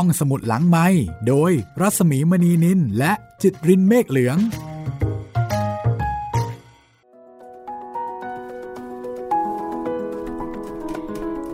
[0.00, 0.86] ห้องสมุดหลังไม้
[1.28, 4.38] โดยรัสมีมณีนินและจิตรินเมฆเหลือง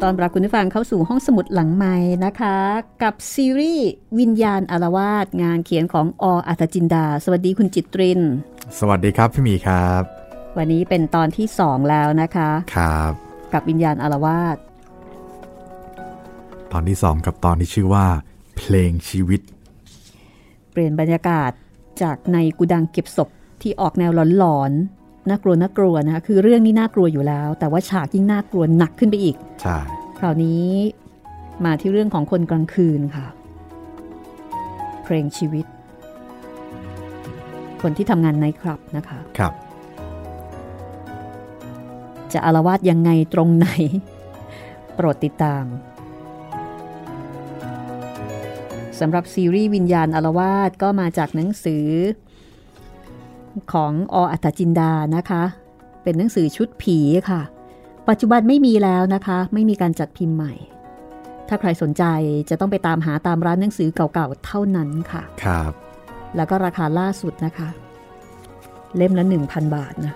[0.03, 1.95] ตอนรับคุณผู้ฟังเข้าสู่ห้องสมุดหลังไม้
[2.25, 2.57] นะคะ
[3.03, 8.21] กับซีรีส์วิญญาณอารวาสงานเขียนของออัตจินดา สวัสดีคุณจิตริน
[8.79, 10.03] สวัสดีครับพี่หมีครับ
[10.59, 13.13] วันนี้เป็นตอนที่สองแล้วนะคะ ครับ
[13.53, 14.57] กับวิญญาณอารวาส
[16.73, 18.07] ตอนที่สองกับตอนที่ชื่อว่า
[18.63, 19.41] เพลงชีวิต
[20.71, 21.53] เปลี่ยนบรรยากาศ
[22.03, 23.29] จากในกุดังเก็บศพ
[23.63, 29.79] ที่ออกแนวหลอนๆน่ากลัวน่ากลัวนะคะคือเรื่องนี้น่ากลัวอยู่แล้ว แต่ว่าฉากยิ่งน่ากลัวหนักขึ้นไปอีกใช่
[30.19, 30.67] คราวนี้
[31.65, 33.27] มาที่เรื่องของคนกลางคืนค่ะ
[35.03, 35.67] เพลงชีวิต
[37.83, 39.53] คนที่ทำงานในคลับนะคะครับ
[42.33, 43.69] จะอารวาสยังไงตรงไหน
[44.95, 45.65] โปรดติดตาม
[49.05, 51.87] สำหรับซีรีส์วิญญาณอารวาสก็มาจากหนังสือ
[53.73, 55.43] ของออัตจินดานะคะ
[56.03, 56.99] เป็นหนังสือชุดผี
[57.31, 57.43] ค่ะ
[58.09, 60.53] ปัจจุบันไม่มีแล้วนะคะ ไม่มีการจัดพิมพ์ใหม่
[61.49, 62.05] ถ้าใครสนใจ
[62.51, 65.73] จะต้องไปตามหาตามร้านหนังสือเก่าๆเท่านั้นค่ะครับ
[66.37, 67.69] แล้วก็ราคาล่าสุดนะคะ
[68.97, 70.15] เล่มละ1,000 บาทนะ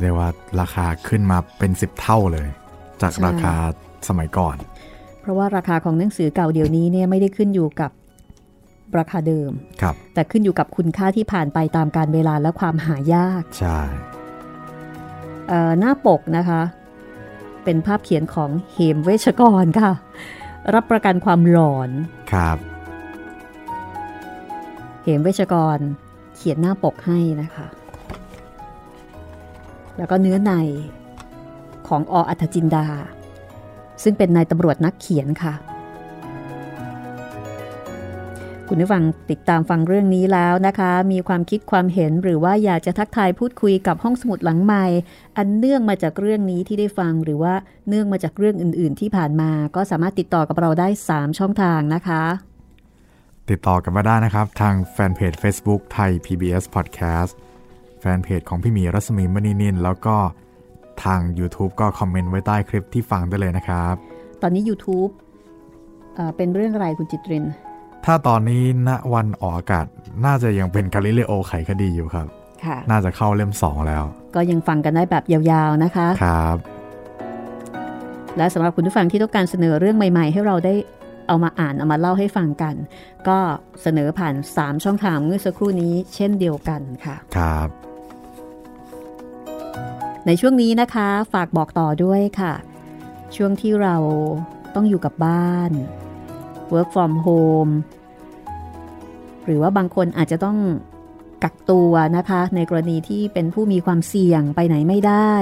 [0.00, 0.28] เรียกว่า
[0.60, 2.48] ราคาขึ้นมาเป็นสิบเท่าเลย
[3.02, 3.54] จากใช่ราคา
[4.08, 4.56] สมัยก่อน
[5.24, 7.90] เพราะว่าราคาของหนังสือเก่าเดี๋ยวนี้เนี่ยไม่ได้ขึ้นอยู่กับ
[8.98, 9.50] ราคาเดิม
[9.82, 13.80] ครับแต่ขึ้นอยู่กับคุณค่าที่ผ่านไปตามการเวลาและความหายาก ใช่
[15.48, 16.62] เอ่อหน้าปกนะคะ
[17.64, 19.92] เป็นภาพเขียนของเหมเวชกรค่ะ
[20.74, 21.90] รับประกันความหลอน
[22.32, 22.58] ครับ
[25.02, 25.78] เหมเวชกร
[26.36, 27.66] เขียนหน้าปกให้นะคะ
[29.96, 30.52] แล้วก็เนื้อใน
[31.88, 32.86] ของออัธจินดา
[34.02, 35.54] ซึ่งเป็นนายตำรวจนักเขียนค่ะ
[38.68, 44.86] คุณผู้ฟังติดตามฟังเรื่องนี้แล้วนะคะ มีความคิดความเห็นหรือว่าอยากจะทักทายพูดคุยกับห้องสมุดหลังใหม่
[45.36, 47.54] อันเนื่องมาจากเรื่องนี้ที่ได้ฟังหรือว่า
[47.88, 52.22] เนื่องมาจากเรื่องอื่น ๆ ที่ผ่านมา ก็สามารถติดต่อกับเราได้ 3 ช่องทางนะคะ
[53.50, 57.32] ติดต่อกันมาได้นะครับ ทางแฟนเพจ Facebook ไทย PBS Podcast
[58.00, 60.16] แฟนเพจของพี่มีรัศมีมณีนินแล้วก็
[61.04, 63.94] ทาง YouTube ก็คอมเมนต์ไว้ใต้คลิปที่ฟังได้เลยนะครับ
[64.42, 65.10] ตอนนี้ YouTube
[66.14, 67.44] เอ่อเป็นเรื่องอะไรคุณจิตริน
[68.04, 69.86] ถ้าตอนนี้ณวันออกอากาศ
[70.24, 72.26] น่าจะยังเป็นกาลิเลโอไขคดีอยู่ครับ
[72.64, 74.04] ค่ะ น่าจะเข้าเล่มสองแล้ว
[74.34, 76.56] ก็ยังฟังกันได้แบบยาวๆนะคะ ครับ
[78.36, 80.74] และสำหรับคุณผู้ฟังที่ต้องการเสนอเรื่องใหม่ ๆ ให้เราได้
[81.28, 82.74] เอามาอ่านเอามาเล่าให้ฟังกัน
[83.28, 83.38] ก็
[83.82, 87.68] เสนอผ่าน 3 ช่องทางเมื่อสักครู่นี้ เช่นเดียวกันค่ะ ครับ
[90.26, 92.52] ในช่วงนี้นะคะ ฝากบอกต่อด้วยค่ะ
[93.36, 93.96] ช่วงที่เรา
[94.74, 95.70] ต้องอยู่กับบ้าน
[96.72, 97.72] work from home
[99.44, 100.58] หรือว่าบางคนอาจจะต้อง
[101.44, 105.32] กักตัวนะคะ ในกรณีที่เป็นผู้มีความเสี่ยงไปไหนไม่ได้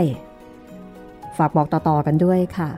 [1.38, 2.70] ฝากบอกต่อๆกันด้วยค่ะ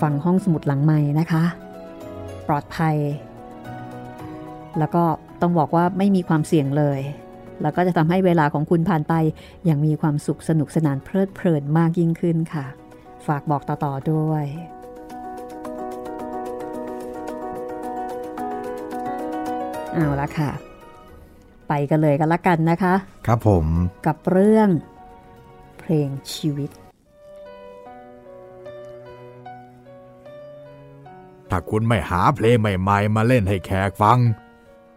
[0.00, 1.44] ฟังห้องสมุดหลังใหม่นะคะ
[2.48, 2.96] ปลอดภัย
[4.78, 5.04] แล้วก็
[5.40, 7.00] ต้องบอกว่าไม่มีความเสี่ยงเลย
[7.62, 9.14] แล้วก็จะทำให้เวลาของคุณผ่านไป
[9.64, 12.66] อย่างมีความสุขสนุกสนานเพลิดเพลินมากยิ่งขึ้นค่ะ
[13.26, 14.46] ฝากบอกต่อๆด้วย
[19.92, 20.50] เอาละค่ะ
[21.68, 22.94] ไปกันเลยกันละกันนะคะ
[23.26, 23.66] ครับผม
[24.06, 24.68] กับเรื่อง
[25.78, 26.70] เพลงชีวิต
[31.50, 34.18] ถ้าคุณไม่หาเพลงใหม่ ๆ มาเล่นให้แขกฟัง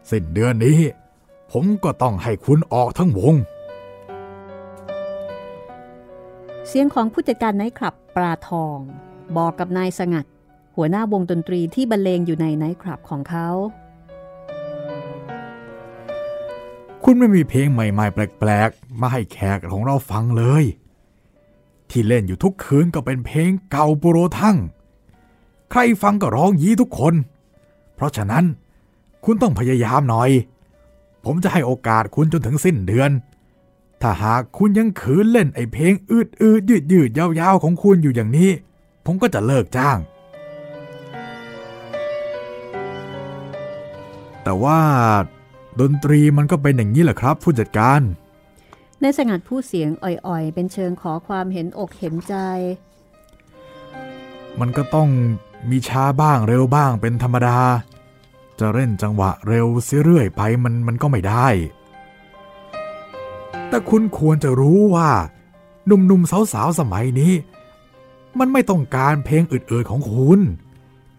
[0.09, 0.79] สิ้นเดือนนี้
[1.51, 3.35] ผมก็ต้องให้คุณออกทั้งวง
[6.67, 8.77] เสียงของผู้จัดการไนท์คลับปลาทอง
[9.37, 10.25] บอกกับนายสงัด
[10.75, 13.49] หัวหน้าวงดนตรีที่บรรเลงอยู่ในไนท์คลับของเขา
[17.03, 20.63] คุณไม่มีเพลงใหม่ ๆ แปลกๆ มาให้แขกของเราฟังเลย
[21.89, 24.57] ที่เล่นอยู่ทุกคืนก็เป็นเพลงเก่าปุโรทั้ง
[25.71, 27.13] ใครฟังก็ร้องยี้ทุกคน
[27.95, 28.45] เพราะฉะนั้น
[29.25, 30.29] คุณต้องพยายามหน่อย
[31.29, 33.11] ผมจะให้โอกาสคุณจนถึงสิ้นเดือน
[34.01, 38.49] ถ้าหากคุณยังขืนเล่นไอ้เพลงอืดอืดยืดยืดๆยาวๆของคุณอยู่อย่างนี้
[39.05, 39.97] ผมก็จะเลิกจ้าง
[44.43, 44.79] แต่ว่า
[45.79, 48.01] ดนตรีมันก็เป็นอย่างนี้แหละครับ ผู้จัดการ
[49.01, 52.35] ในสงัดผู้เสียงอ่อยๆ เป็นเชิงขอความเห็นอกเห็นใจ
[54.59, 55.09] มันก็ต้อง
[55.69, 57.59] มีช้าบ้างเร็วบ้างเป็นธรรมดา
[58.59, 61.47] จะเล่นจังหวะเร็วเสียเรื่อยไปมันมันก็ไม่ได้
[63.69, 65.09] แต่คุณควรจะรู้ว่า
[65.85, 67.33] หนุ่มๆสาวๆสมัยนี้
[68.39, 70.39] มันไม่ต้องการเพลงอืดๆของคุณ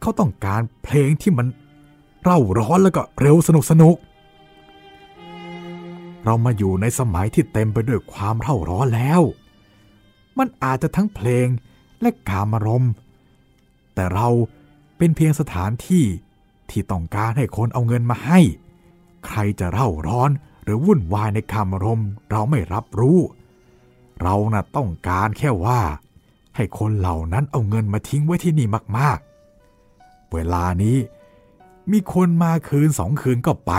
[0.00, 1.46] เขาต้องการเพลงที่มัน
[2.22, 3.96] เร่าร้อนแล้วก็เร็วสนุกสนุก
[6.24, 9.20] เรามาอยู่ในสมัยที่เต็มไปด้วยความเร่าร้อนแล้ว
[10.38, 11.46] มันอาจจะทั้งเพลง
[12.00, 12.84] และกามารม
[13.94, 14.28] แต่เรา
[14.96, 16.04] เป็นเพียงสถานที่
[16.70, 18.40] ที่ต้องการให้คนเอาเงินมาให้
[19.26, 20.30] ใครจะเร่าร้อน
[20.62, 23.18] หรือวุ่นวายในกามารมเราไม่รับรู้
[24.22, 25.80] เราน่ะต้องการแค่ว่า
[26.56, 28.66] ให้คนเหล่านั้นเอาเงินมาทิ้งไว้ที่นี่
[28.98, 30.96] มากๆ เวลานี้
[31.90, 33.72] มีคนมาคืนสองคืนก็ไป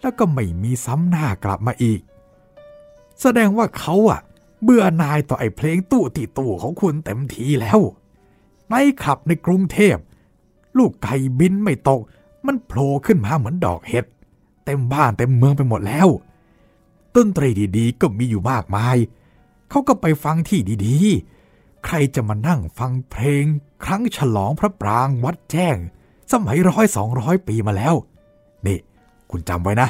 [0.00, 2.00] แล้วก็ไม่มีซ้ำหน้ากลับมาอีก
[3.20, 4.20] แสดงว่าเขาอะ
[4.62, 7.80] เบื่อนายต่อไอ้เพลงตู้ตีตู้ของคุณเต็มทีแล้ว
[8.70, 9.96] ในขับในกรุงเทพ
[10.78, 12.00] ลูกไก่บินไม่ตก
[12.46, 14.04] มันโผล่ขึ้นมาเหมือนดอกเห็ด
[14.64, 16.08] เต็มบ้านเต็มเมืองไปหมดแล้ว
[17.14, 18.96] ดนตรีดีๆ ก็มีอยู่มากมาย
[19.70, 23.44] เขาก็ไปฟังที่ดีๆ ใครจะมานั่งฟังเพลง
[23.84, 25.76] ครั้งฉลองพระปรางวัดแจ้ง
[26.32, 27.94] สมัยร้อยสองร้อยปีมาแล้ว
[28.66, 28.78] นี่
[29.30, 29.88] คุณจำไว้นะ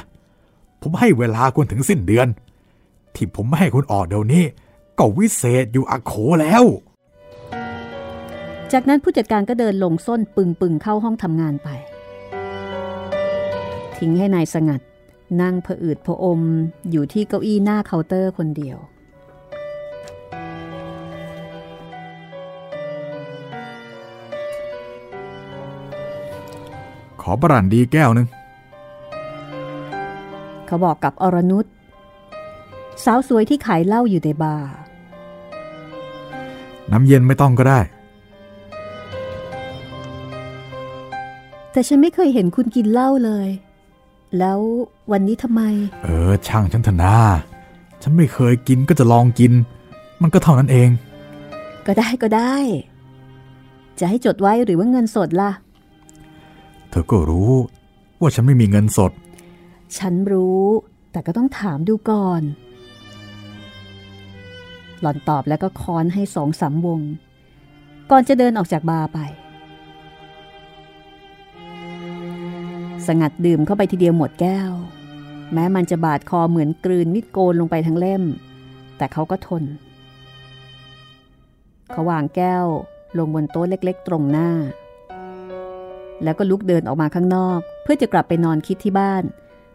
[0.81, 2.29] ผมให้เวลาคุณถึงสิ้นเดือน
[3.15, 4.45] ที่ผมไม่ให้คุณออกเดี๋ยวนี้
[4.99, 6.65] ก็วิเศษอยู่อโขแล้ว
[8.73, 11.69] จากนั้นผู้จัดการก็เดินลงส้นปึงปึงเข้าห้องทำงานไป
[13.99, 14.81] ทิ้งให้นายสงัด
[15.43, 16.41] นั่งผะอืดผะอม
[16.91, 18.79] อยู่ที่เก้าอี้หน้าเคาน์เตอร์คนเดียว
[27.23, 28.29] ขอบรั่นดีแก้วหนึ่ง
[30.67, 31.65] เขาบอกกับอรนุช
[33.05, 34.71] สาวสวยที่ขายเหล้าอยู่ในบาร์
[36.93, 37.81] น้ำเย็นไม่ต้องก็ได้
[41.77, 43.49] แต่ฉันไม่เคยเห็นคุณกินเหล้าเลย
[44.39, 44.61] แล้ว
[45.13, 45.63] วันนี้ทำไม
[46.03, 47.17] เออ ช่างฉันเถอะนา
[48.03, 49.53] ฉันไม่เคยกินก็จะลองกิน
[50.23, 50.89] มันก็เท่านั้นเอง
[51.87, 52.57] ก็ได้ก็ได้
[53.99, 55.51] จะให้จดไว้หรือว่าเงินสดล่ะ
[56.91, 57.53] เธอก็รู้
[58.21, 59.13] ว่าฉันไม่มีเงินสด
[59.99, 60.65] ฉันรู้
[61.13, 62.43] แต่ก็ต้องถามดูก่อน
[65.01, 67.01] หล่อนตอบแล้วก็ค้อนให้สองสามวง
[68.11, 69.21] ก่อนจะเดินออกจากบาร์ไป
[73.09, 74.73] สงัดดื่มเข้าไปทีเดียวหมดแก้ว
[75.53, 78.23] แม้มันจะบาดคอเหมือนกลืนมิดโกนลงไปทั้งเล่ม
[78.97, 79.65] แต่เขาก็ทน
[81.91, 82.65] เขาวางแก้ว
[83.19, 84.51] ลงบนโต๊ะเล็กๆ ตรงหน้า
[86.23, 89.25] แล้วก็ลุกเดินออกมาข้างนอก เพื่อจะกลับไปนอนคิดที่บ้าน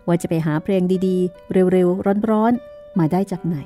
[0.07, 3.57] ว่าจะไปหาเพลงดีๆ เร็วๆ ร้อนๆ มาได้จากไหน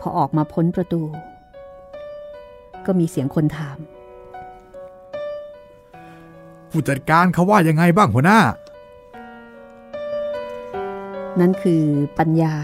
[0.00, 1.02] พอออกมาพ้นประตู
[2.86, 3.78] ก็มีเสียงคนถาม
[6.70, 8.40] ผู้จัดการเขาว่ายังไงบ้างหัวหน้า
[11.40, 11.84] นั่นคือ
[12.18, 12.54] ปัญญา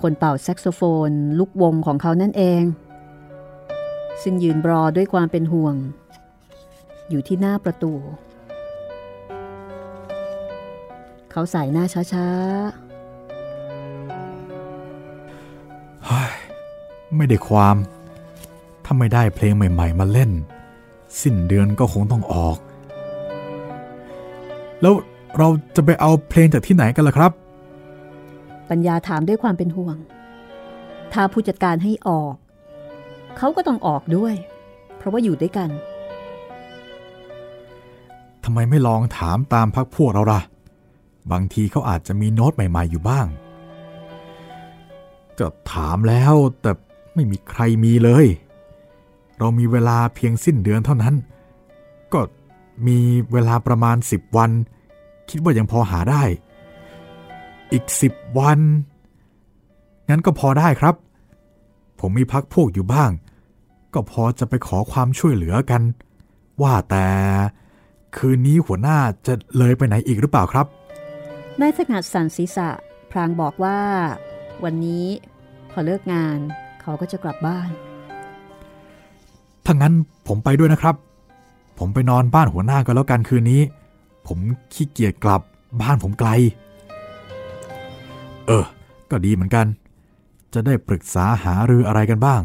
[0.00, 2.62] คนเป่าแซกโซโฟน ลูกวงของเขานั่นเอง
[4.22, 5.74] ซึ่งยืนรอด้วยความเป็นห่วง
[7.10, 7.92] อยู่ที่หน้าประตู
[11.30, 12.28] เขาใส่หน้าช้า
[17.16, 17.76] ไม่ได้ความ
[18.84, 20.30] ถ้าไม่ได้เพลงใหม่ ๆ มาเล่น
[21.20, 22.58] สิ้นเดือนก็คงต้องออก
[24.80, 24.94] แล้ว
[25.38, 29.96] เราจะไปเอาเพลงจากที่ไหนกันล่ะครับๆปัญญาถามด้วยความเป็นห่วง
[31.12, 32.34] ถ้าผู้จัดการให้ออก
[33.36, 34.34] เขาก็ต้องออกด้วย
[34.96, 35.70] เพราะว่าอยู่ด้วยกัน
[38.44, 40.40] ทำไมไม่ลองถามตามพักพวกเราล่ะ
[41.32, 43.26] บางทีเขาอาจจะมีโน้ตใหม่ ๆ อยู่บ้าง
[45.38, 46.70] ก็ถามแล้วแต่
[47.14, 48.26] ไม่มีใครมีเลย
[49.38, 51.14] เรามีเวลาเพียงสิ้นเดือนเท่านั้น
[52.12, 52.20] ก็
[52.86, 52.98] มี
[53.32, 54.50] เวลาประมาณสิบวัน
[55.30, 56.22] คิดว่ายังพอหาได้
[57.72, 58.60] อีกสิบวัน
[60.08, 60.94] งั้นก็พอได้ครับ
[62.00, 63.10] ผมมีพักพวกอยู่บ้าง
[63.94, 65.82] ก็พอจะไปขอความช่วยเหลือกัน
[66.62, 67.08] ว่าแต่
[68.16, 70.66] คืนนี้หัวหน้าจะเลยไปไหนอีกหรือเปล่าครับ
[71.60, 72.68] นายสงัดสันศีษะ
[73.10, 73.78] พลางบอกว่า
[74.64, 75.06] วันนี้
[75.70, 76.38] พอเลิกงาน
[76.80, 77.70] เขาก็จะกลับบ้าน
[79.68, 79.94] ถ้างั้น
[80.28, 80.94] ผมไปด้วยนะครับ
[81.78, 83.62] ผมไปนอนบ้านหัวหน้าก็แล้วกันคืนนี้
[84.26, 84.38] ผม
[84.72, 85.40] ขี้เกียจกลับ
[85.80, 86.30] บ้านผมไกล
[88.46, 88.64] เออ
[89.10, 89.66] ก็ดีเหมือนกัน
[90.54, 92.42] จะได้ปรึกษาหารืออะไรกันบ้าง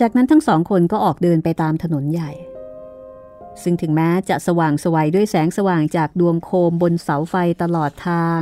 [0.00, 2.30] จากนั้นทั้งสองคนก็ออกเดินไปตามถนนใหญ่
[3.62, 8.40] ซึ่งถึงแม้จะสว่างสวัยด้วยแสงสว่างจากดวงโคมบนเสาไฟตลอดทาง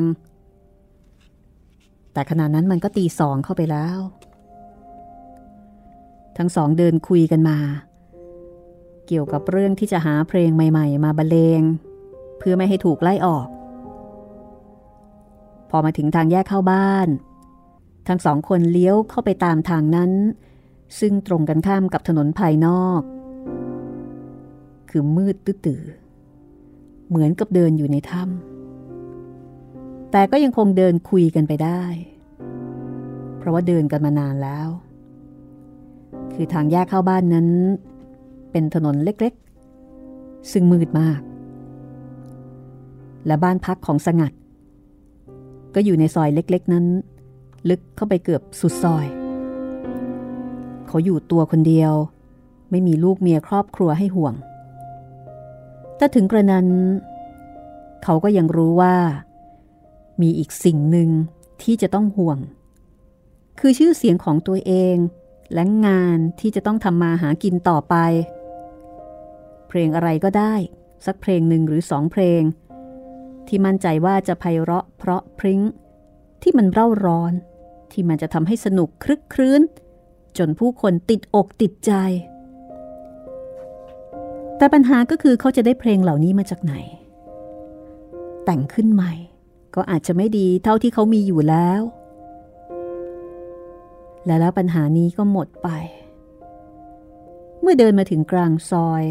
[2.12, 3.98] แต่ขณะนั้นมันก็ตีสองเข้าไปแล้ว
[6.38, 7.58] ทั้งสองเดินคุยกันมา
[9.06, 11.62] เกี่ยวกับเรื่องที่จะหาเพลงใหม่ ๆ มาบรรเลง
[12.38, 13.46] เพื่อไม่ให้ถูกไล่ออก
[15.70, 17.08] พอมาถึงทางแยกเข้าบ้าน
[18.08, 20.12] ทั้งสองคนเลี้ยวเข้าไปตามทางนั้น
[21.00, 23.00] ซึ่งตรงกันข้ามกับถนนภายนอก
[24.94, 25.82] คือมืดตื้อ
[27.08, 31.82] เหมือนกับเดินอยู่ในถ้ำแต่ก็ยังคงเดินคุยกันไปได้
[33.38, 34.68] เพราะว่าเดินกันมานานแล้ว
[36.34, 37.48] คือทางแยกเข้าบ้านนั้น
[38.50, 41.20] เป็นถนนเล็กๆ ซึ่งมืดมาก
[43.26, 44.32] และบ้านพักของสงัด
[45.74, 46.84] ก็อยู่ในซอยเล็กๆ นั้น
[47.68, 49.06] ลึกเข้าไปเกือบสุดซอย
[50.86, 51.92] เขาอยู่ตัวคนเดียว
[52.70, 54.34] ไม่มีลูกเมียครอบครัวให้ห่วง
[56.02, 56.68] แต่ถึงกระนั้น
[58.02, 58.96] เขาก็ยังรู้ว่า
[60.22, 61.10] มีอีกสิ่งหนึ่ง
[61.62, 62.38] ที่จะต้องห่วง
[63.60, 64.96] คือชื่อเสียงของตัวเอง
[65.54, 67.94] และงานที่จะต้องทำมาหากินต่อไป
[69.68, 70.54] เพลงอะไรก็ได้
[71.06, 72.42] สักเพลงหนึ่งหรือสองเพลง
[73.46, 75.60] ที่มั่นใจว่าจะไพเราะเพราะพริ้ง
[76.42, 77.32] ที่มันเร่าร้อน
[77.92, 79.62] ที่มันจะทำให้สนุกคลึกครื้น
[80.38, 81.92] จนผู้คนติดอกติดใจ
[84.62, 86.74] แต่ปัญหาก็คือเขาจะได้เพลงเหล่านี้มาจากไหน
[88.44, 89.12] แต่งขึ้นใหม่
[89.74, 91.80] ก็อาจจะไม่ดีเท่าที่เขามีอยู่แล้ว
[94.26, 95.68] และแล้วปัญหานี้ก็หมดไป
[97.60, 99.04] เมื่อเดินมาถึงกลางซอย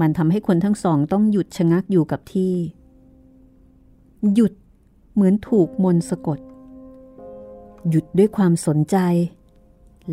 [0.00, 2.54] มันทำให้คนทั้งสองต้องหยุดชะงักอยู่กับที่
[4.34, 4.52] หยุด
[5.14, 6.38] เหมือนถูกมนสะกด
[7.88, 8.96] หยุดด้วยความสนใจ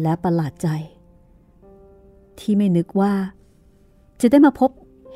[0.01, 0.69] และประหลาดใจ
[2.41, 3.13] ที่ไม่นึกว่า
[4.21, 4.71] จะได้มาพบ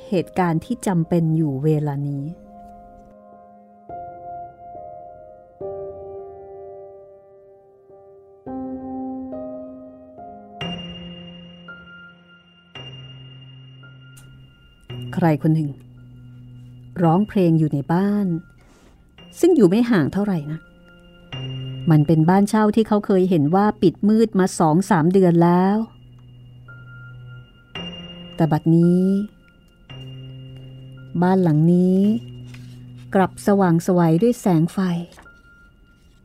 [0.07, 2.25] เหตุการณ์ที่จำเป็นอยู่เวลานี้
[15.13, 15.69] ใครคนหนึ่ง
[17.03, 18.27] ร้องเพลงอยู่ในบ้าน
[19.39, 20.59] ซึ่งอยู่ไม่ห่างเท่าไหร่นะ
[21.91, 25.75] มันเป็นบ้านเช่าที่เขาเคยเห็นว่าปิดมืดมาสองสามเดือนแล้ว
[28.39, 29.03] แต่บัดนี้
[31.21, 31.97] บ้านหลังนี้
[33.15, 34.77] กลับสว่างสวัยด้วยแสงไฟ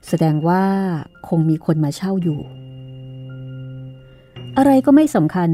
[0.09, 0.65] แสดงว่า
[1.29, 2.41] คงมีคนมาเช่าอยู่
[4.57, 5.51] อะไรก็ไม่สำคัญ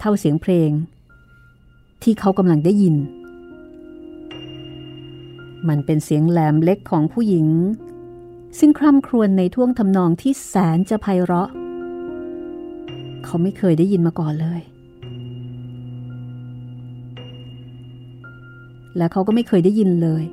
[0.00, 0.70] เท่าเสียงเพลง
[2.02, 2.96] ที่เขากำลังได้ยิน
[5.68, 7.46] มันเป็นเสียงแหลมเล็กของผู้หญิง
[8.58, 11.50] ซึ่งคร่ำครวญในท่วงทำนองที่แสนจะไพเราะ
[13.24, 14.62] เขาไม่เคยได้ยินมาก่อนเลย
[18.96, 20.24] และเขาก็ไม่เคยได้ยินเลย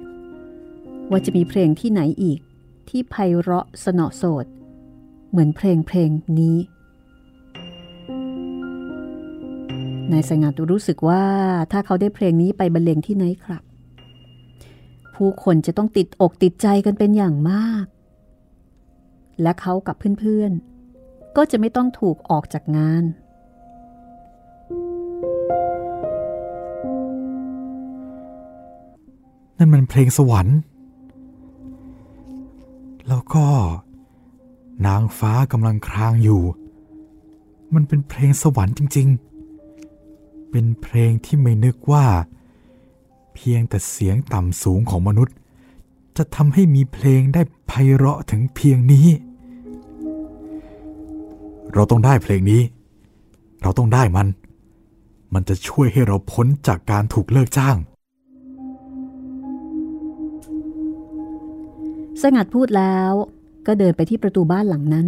[1.10, 2.39] ว่าจะมีเพลงที่ไหนอีก
[2.89, 4.46] ที่ไพเราะสนอโสด
[5.29, 6.58] เหมือนเพลงเพลงนี้
[10.12, 11.24] นายสงัดรู้สึกว่า
[11.72, 13.63] ถ้าเขาได้เพลงนี้ไปบรรเลงที่ไหนครับ
[15.15, 17.86] ผู้คนจะต้องติดอกติดใจกันเป็นอย่างมาก
[19.41, 23.03] และเขากับเพื่อนๆ ก็จะไม่ต้องถูกออกจากงาน
[29.63, 30.58] นั่นมันเพลงสวรรค์
[33.08, 33.46] แล้วก็
[34.88, 36.41] นางฟ้ากำลังครางอยู่
[37.74, 39.08] มันเป็นเพลงสวรรค์จริง
[39.79, 42.05] ๆ เป็นเพลงที่ไม่นึกว่า
[43.34, 45.36] เพียงแต่เสียงต่ำสูงของมนุษย์
[46.17, 49.08] จะทำให้มีเพลงได้ไพเราะถึงเพียงนี้
[51.74, 52.62] เราต้องได้เพลงนี้
[53.62, 54.27] เราต้องได้มัน
[55.34, 57.77] มันจะช่วยให้เราพ้นจากการถูกเลิกจ้าง
[62.22, 63.12] สงัดพูดแล้ว
[63.67, 65.08] ก็เดินไปที่ประตูบ้านหลังนั้น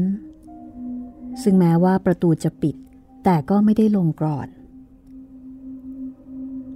[1.43, 2.75] ซึ่งแม้ว่าประตูจะปิด
[3.24, 4.47] แต่ก็ไม่ได้ลงกรอน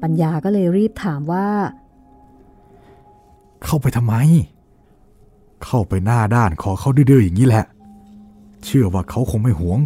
[0.02, 1.48] ปัญญาก็เลยรีบถามว่า
[3.64, 4.16] เข้าไปทำไม
[5.66, 7.66] เข้าไปหน้าด้านขอเข้าดื้อๆอย่างนี้แหละ
[8.66, 9.80] เชื่อว่าเขาคงไม่หวง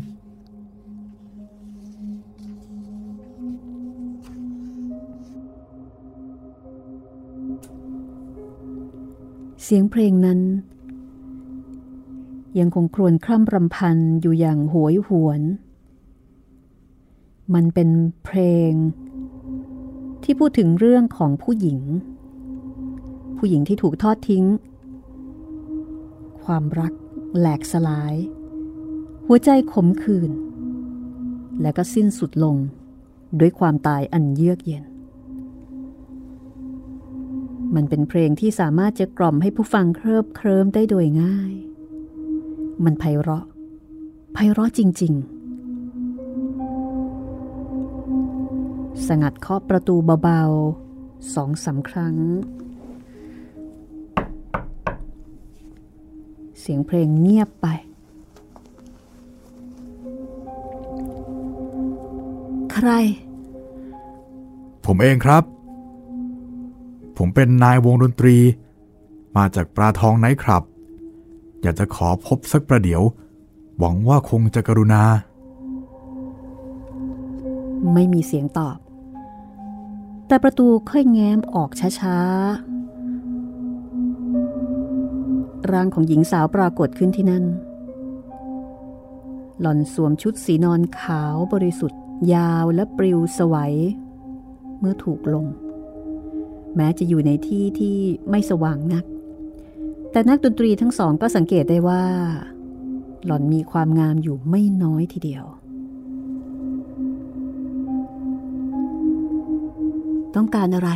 [9.63, 10.39] เสียงเพลงนั้น
[12.59, 15.41] ยังคงครวญคร่ำรำพันอยู่อย่างหวยหวน
[17.53, 17.89] มันเป็น
[18.23, 18.39] เพล
[18.69, 18.71] ง
[20.23, 21.79] ที่พูดถึงเรื่องของผู้หญิง
[23.37, 24.45] ผู้หญิงที่ถูกทอดทิ้ง
[26.43, 26.93] ความรัก
[27.37, 28.15] แหลกสลาย
[29.27, 30.31] หัวใจขมขื่น
[31.61, 32.55] และก็สิ้นสุดลง
[33.39, 34.92] ด้วยความตายอันเยือกเย็น
[37.75, 41.53] มันเป็นเพลงที่สามารถจะกล่อมให้ผู้ฟังเคลิบเคลิ้มได้โดยง่าย
[42.83, 43.45] มันไพเราะ
[44.33, 45.23] ไพเราะจริง ๆ
[49.07, 52.17] สงัดเคาะประตูเบาๆสองสาครั้ง
[56.59, 57.67] เสียงเพลงเงียบไป
[62.73, 62.89] ใคร
[64.85, 65.43] ผมเองครับ
[67.17, 68.37] ผมเป็นนายวงดนตรี
[69.37, 70.63] มาจากปลาทองไนท์คลับ
[71.61, 73.01] อยากจะขอพบสักประเดี๋ยว
[73.79, 75.03] หวังว่าคงจะกรุณา
[77.93, 78.77] ไม่มีเสียงตอบ
[80.27, 82.27] แต่ประตูค่อยแง้มออกช้าๆ
[85.71, 87.43] ร่างของหญิงสาวปรากฏขึ้นที่นั่น
[89.59, 92.01] หล่อนสวมชุดสีนอนขาวบริสุทธิ์
[92.33, 93.75] ยาวและปลิวสวัย
[94.79, 95.45] เมื่อถูกลง
[96.75, 97.95] แม้จะอยู่ในที่ที่
[98.29, 99.05] ไม่สว่างนัก
[100.11, 102.03] แต่นักดนตรีทั้งสองก็สังเกตได้ว่า
[103.25, 105.45] หล่อนมีความงามอยู่ไม่น้อยทีเดียว
[110.35, 110.89] ต้องการอะไร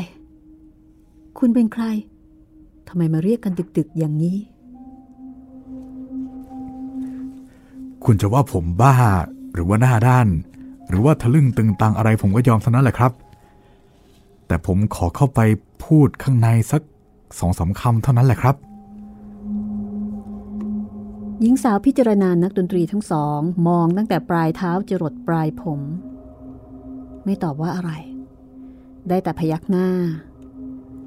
[1.39, 1.83] คุณเป็นใคร
[2.87, 4.37] ทำไมมาเรียกกันดึก ๆ อย่างนี้
[8.05, 8.95] คุณจะว่าผมบ้า
[9.53, 10.27] หรือว่าหน้าด้าน
[10.89, 13.11] หรือว่าทะลึ่งตึงตังอะไรผมก็ยอมเท่านั้นแหละครับ
[14.47, 15.39] แต่ผมขอเข้าไป
[15.85, 16.81] พูดข้างในสัก
[17.39, 18.55] สองสาคำเท่านั้นแหละครับ
[21.41, 25.81] หญิงสาวพิจารณานักดนตรีทั้งสอง มองตั้งแต่ปลายเท้าจรดปลายผม
[27.25, 27.91] ไม่ตอบว่าอะไร
[29.09, 29.89] ได้แต่พยักหน้า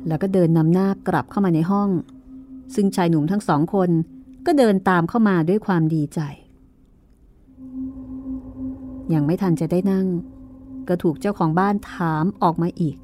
[0.06, 1.88] แล้วก็เดินนำหน้ากลับเข้ามาในห้อง
[2.74, 3.90] ซึ่งชายหนุ่มทั้งสองคน
[4.46, 6.20] ก็เดินตามเข้ามาด้วยความดีใจ
[9.14, 10.06] ยังไม่ทันจะได้นั่ง
[10.88, 12.96] ก็ถูกเจ้าของบ้านถามออกมาอีก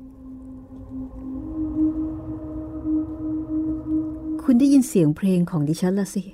[4.48, 6.24] คุณได้ยินเสียงเพลงของดิฉันละสิ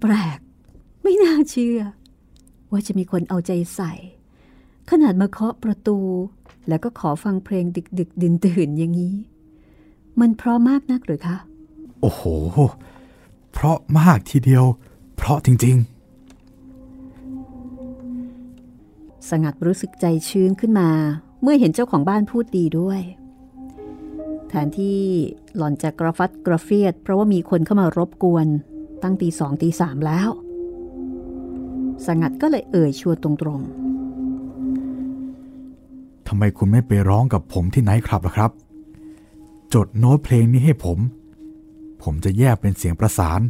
[0.00, 0.38] แปลก
[1.02, 1.80] ไม่น่าเชื่อ
[2.70, 3.92] ว่าจะมีคนเอาใจใส่
[4.90, 5.98] ขนาดมาเคาะประตู
[6.68, 9.14] แล้วก็ขอฟังเพลงดึกดึกดื่นตื่นอย่างนี้
[10.20, 11.36] มันเพราะมากนักหรือคะ
[12.00, 12.22] โอ้โห
[13.52, 14.64] เพราะมากทีเดียว
[15.16, 15.76] เพราะจริง
[19.28, 20.90] สงัดรู้สึกใจชื้นขึ้นมา
[21.42, 23.00] เมื่อเห็นเจ้าของบ้านพูดดีด้วย
[24.48, 25.00] แทนที่
[25.56, 28.46] หล่อนจะกระฟัดกระเฟียด เพราะว่ามีคนเข้ามารบกวน
[29.02, 30.28] ตั้งตีสองตีสามแล้ว
[32.06, 38.50] สงัดก็เลยเอ่ยชวนตรงๆทำไมคุณไม่ไปร้องกับผมที่ไนท์คลับล่ะครับ
[39.74, 40.98] จดโน้ตเพลงนี้ให้ผม
[42.02, 43.40] ผมจะแยกเป็นเสียงประสาน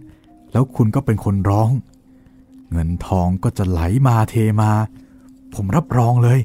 [0.53, 1.71] แล้วคุณก็เป็นคนร้อง
[2.73, 4.71] เงินทองก็จะไหลมาเทมา
[5.55, 6.39] ผมรับรองเลย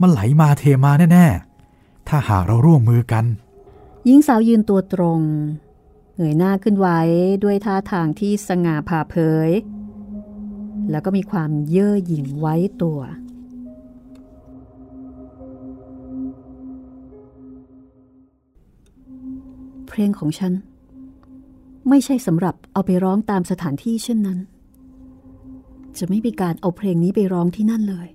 [0.00, 3.24] มันไหลมาเทมาแน่ๆ ถ้าหากเราร่วมมือกัน
[4.06, 5.20] หญิงสาวยืนตัวตรง
[6.16, 7.00] เงยหน้าขึ้นไว้
[7.44, 9.14] ด้วยท่าทางที่สง่าผ่าเผ
[9.48, 9.50] ย
[10.90, 13.00] แล้วก็มีความเย่อหยิ่งไว้ตัว
[19.88, 20.52] เพลงของฉัน
[21.88, 24.38] ไม่ใช่สำหรับเอาไปร้องตามสถานที่เช่นนั้น
[25.98, 28.08] จะไม่มีการเอาเพลงนี้ไปร้องที่นั่นเลย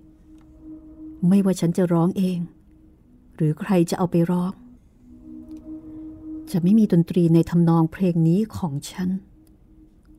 [1.28, 2.40] ไม่ว่าฉันจะร้องเอง
[3.36, 4.54] หรือใครจะเอาไปร้อง
[6.52, 9.10] จะไม่มีดนตรีในทำนองเพลงนี้ของฉัน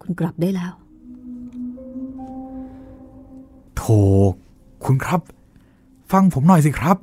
[0.02, 0.72] คุณกลับได้แล้ว
[3.76, 3.82] โถ
[4.84, 5.20] คุณครับ
[6.12, 6.96] ฟังผมหน่อยสิครับ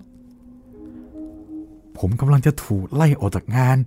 [1.98, 3.78] ผมกำลังจะถูกไล่ออกจากงาน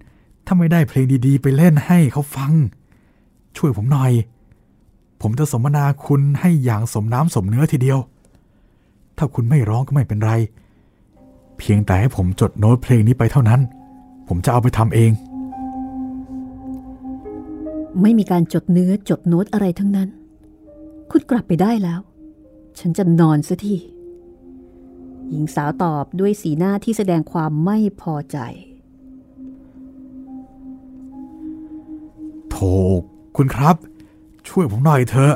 [0.46, 2.52] ถ้าไม่ได้เพลงดีๆ ไปเล่นให้เขาฟัง
[3.56, 4.12] ช่วยผมหน่อย
[5.20, 7.98] ผมจะสมนาคุณให้อย่างสมน้ำสมเนื้อทีเดียว
[9.16, 10.32] ถ้าคุณไม่ร้องก็ไม่เป็นไร
[11.58, 13.60] เพียงแต่ให้ผมจดโน้ตเพลงนี้ไปเท่านั้น
[14.28, 15.10] ผมจะเอาไปทำเอง
[18.02, 20.08] ไม่มีการจดเนื้อจดโน้ตอะไรทั้งนั้น
[21.10, 22.00] คุณกลับไปได้แล้ว
[22.78, 23.76] ฉันจะนอนซะที
[25.28, 28.38] หญิงสาวตอบด้วยสีหน้าที่แสดงความไม่พอใจ
[32.50, 32.56] โถ
[33.36, 33.76] คุณครับ
[34.48, 35.34] ช่วยผมหน่อยเถอะ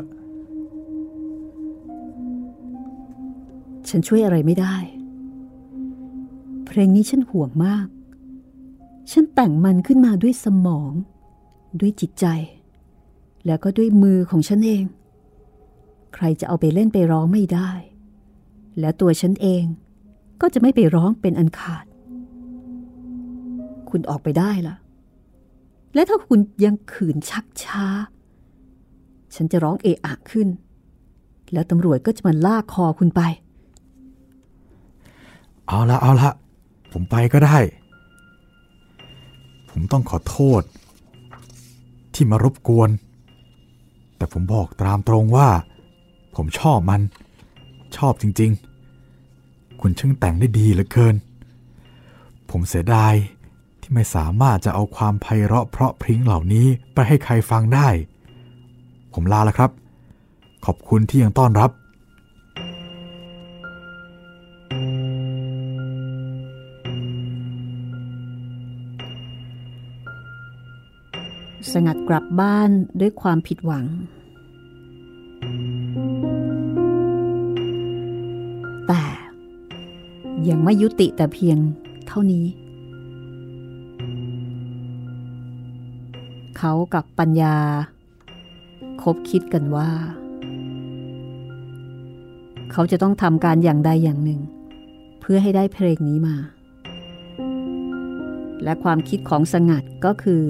[3.89, 4.77] ฉันช่วยอะไรไม่ได้
[6.65, 7.87] เพลงนี้ฉันห่วงมาก
[9.13, 10.93] ฉันแต่งมันขึ้นมาด้วยสมอง
[11.81, 12.27] ด้วยจิตใจ
[13.47, 14.85] แล้วก็ด้วยมือของฉันเอง
[16.15, 17.71] ใครจะเอาไปเล่นไปร้องไม่ได้
[18.81, 19.65] และตัวฉันเอง
[20.41, 21.85] ก็จะไม่ไปร้องเป็นอันขาด
[23.91, 24.77] คุณออกไปได้ล่ะ
[25.95, 27.85] และถ้าคุณยังขืนชักช้า
[29.35, 30.49] ฉันจะร้องเอะอะขึ้น
[31.53, 33.23] แล้วตำรวจก็จะมาลากคอคุณไป
[35.67, 36.31] เอาละเอาละ
[36.93, 37.59] ผมไปก็ได้
[39.71, 40.63] ผมต้องขอโทษ
[42.15, 42.91] ที่มารบกวน
[44.17, 45.49] แต่ผมบอกตามตรงว่า
[46.37, 47.01] ผมชอบมัน
[47.97, 51.15] ชอบจริงๆ คุณช่างแต่งได้ดีเหลือเกิน
[52.51, 53.15] ผมเสียดาย
[53.81, 57.89] ที่ไม่สามารถจะเอาความไพเราะเพราะพริ้งเหล่านี้ไปให้ใครฟังได้
[59.15, 59.71] ผมลาแล้วครับ
[60.67, 61.71] ขอบคุณที่ยังต้อนรับ
[71.73, 73.87] สงัดกลับบ้านด้วยความผิดหวัง
[78.89, 79.03] แต่
[80.49, 81.59] ยังไม่ยุติแต่เพียง
[82.07, 82.47] เท่านี้
[86.59, 87.57] เขากับปัญญา
[89.03, 89.91] คบคิดกันว่า
[92.73, 94.41] เขาจะต้องทำการอย่างใดอย่างหนึ่ง
[95.21, 96.37] เพื่อให้ได้เพลงนี้มา
[98.65, 100.43] และความคิดของสงัดก็คือ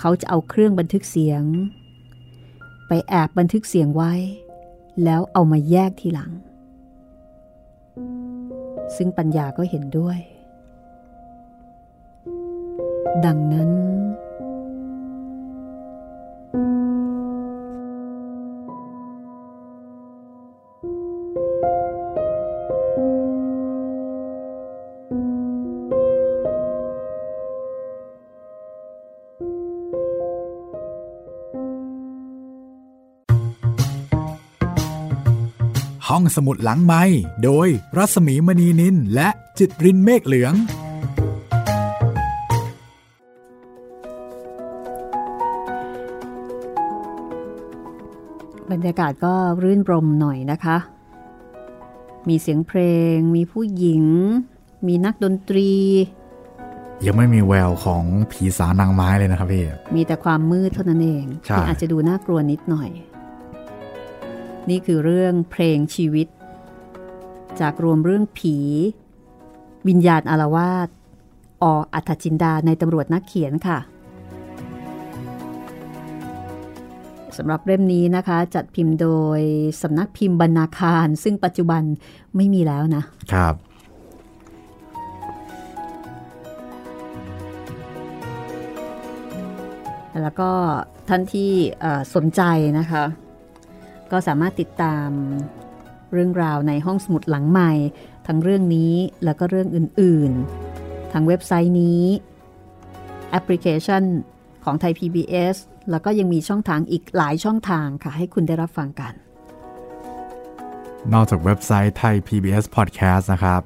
[0.00, 1.42] เขาจะเอาเครื่องบันทึกเสียง
[2.88, 4.12] ไปแอบบันทึกเสียงไว้
[5.04, 6.32] แล้วเอามาแยกทีหลัง
[8.96, 10.18] ซึ่งปัญญาก็เห็นด้วย
[13.24, 13.70] ดังนั้น
[36.20, 37.02] องสมุดหลังไม้
[37.44, 39.28] โดยรัสมีมณีนินและ
[39.58, 40.54] จิตรินเมฆเหลือง
[48.70, 50.76] บรรยากาศก็รื่นรมหน่อยนะคะ
[52.28, 52.80] มีเสียงเพล
[53.14, 54.04] ง มีผู้หญิง
[54.86, 55.70] มีนักดนตรี
[57.06, 62.90] ยังไม่มีแววของผีสานางไม้เลยนะครับพี่ มีแต่ความมืดเท่านั้นเองใช่ที่อาจจะดูน่ากลัวนิดหน่อย
[64.70, 66.26] นี่คือเรื่องเพลงชีวิต
[67.60, 68.56] จากรวมเรื่องผี
[69.88, 70.88] วิญญาณอารวาส
[71.62, 73.78] ออัธจินดาในตำรวจนักเขียนค่ะ
[77.36, 79.40] สำหรับเล่มนี้นะคะ จัดพิมพ์โดย
[79.82, 81.82] สำนักพิมพ์บรรณาคาร ซึ่งปัจจุบัน
[82.36, 83.02] ไม่มีแล้วนะ
[83.32, 83.54] ครับ
[90.22, 90.50] แล้วก็
[91.08, 92.42] ท่านที่เอ่อสนใจ
[92.78, 93.04] นะคะ
[94.12, 95.08] ก็สามารถติดตาม
[96.12, 97.72] เรื่องราวในห้องสมุดหลังใหม่
[98.26, 98.94] ทั้งเรื่องนี้
[99.24, 102.02] แล้วก็เรื่องอื่นๆ ทางเว็บไซต์นี้
[103.30, 104.02] แอปพลิเคชัน
[104.64, 105.56] ของไทย PBS
[105.90, 109.12] แล้วก็ยังมีช่องทางอีกหลายช่องทางค่ะ ให้คุณได้รับฟังกัน
[111.12, 113.62] นอกจากเว็บไซต์ไทย PBS Podcast นะครับ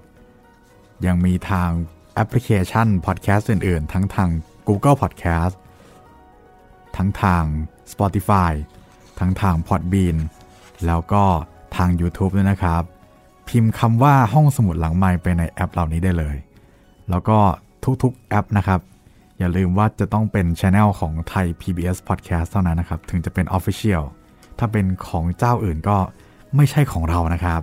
[1.07, 1.71] ยังมีทาง
[2.15, 4.29] แอปพลิเคชัน Podcast อื่น ๆ ทั้งทาง
[4.69, 5.55] Google Podcast
[6.97, 7.45] ทั้งทาง
[7.93, 8.53] Spotify
[9.19, 10.17] ทั้งทาง Podbean
[10.87, 11.23] แล้วก็
[11.77, 12.83] ทาง YouTube ด้วยนะครับ
[13.49, 16.37] พิมพ์คำว่าห้องสมุดหลังไมค์ไปในแอปเหล่านี้ได้เลย
[17.11, 17.39] แล้วก็
[18.03, 18.81] ทุกๆแอปนะครับ
[19.39, 24.03] อย่าลืมว่าจะต้องเป็นช anel ของไทย PBS Podcast เท่านั้นนะครับ ถึงจะเป็น Official
[24.59, 25.97] ถ้าเป็นของเจ้าอื่นก็
[26.57, 27.63] ไม่ใช่ของเรานะครับ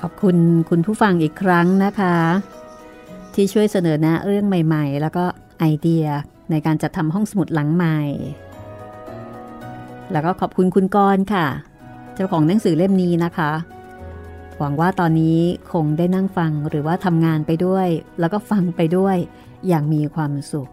[0.00, 0.36] ขอบคุณ
[0.70, 2.16] คุณผู้ฟังอีกครั้งนะคะ
[3.34, 5.24] ที่ช่วยเสนอแนะเรื่องใหม่ๆ แล้วก็
[5.58, 6.06] ไอเดีย
[6.52, 7.98] ในการจัดทำห้องสมุดหลังใหม่
[10.12, 11.46] แล้วก็ขอบคุณคุณกรณ์ค่ะ
[12.14, 13.50] เจ้าของหนังสือเล่มนี้นะคะ
[14.58, 15.38] หวังว่าตอนนี้
[15.72, 17.88] คงได้นั่งฟังหรือว่าทำงานไปด้วย
[18.20, 19.16] แล้วก็ฟังไปด้วย
[19.68, 20.70] อย่างมีความสุข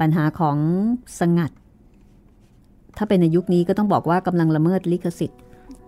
[0.00, 0.56] ปัญหาของ
[1.20, 1.50] สงัด
[2.96, 5.40] ถ้าเป็นในยุคนี้ก็ต้องบอกว่ากำลังละเมิดลิขสิทธิ์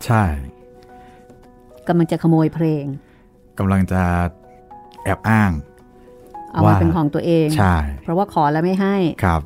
[0.04, 0.24] ใช่
[1.88, 2.84] กำลังจะขโมยเพลง
[3.58, 4.02] กำลังจะ
[5.04, 5.50] แอบอ้าง
[6.52, 9.42] เอามาว่าเป็นของตัวเอง ใช่ เพราะว่าขอแล้วไม่ให้ ครับ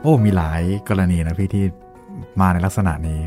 [0.00, 1.64] โอ้ มีหลายกรณีนะพี่ที่
[2.40, 3.20] มาในลักษณะนี้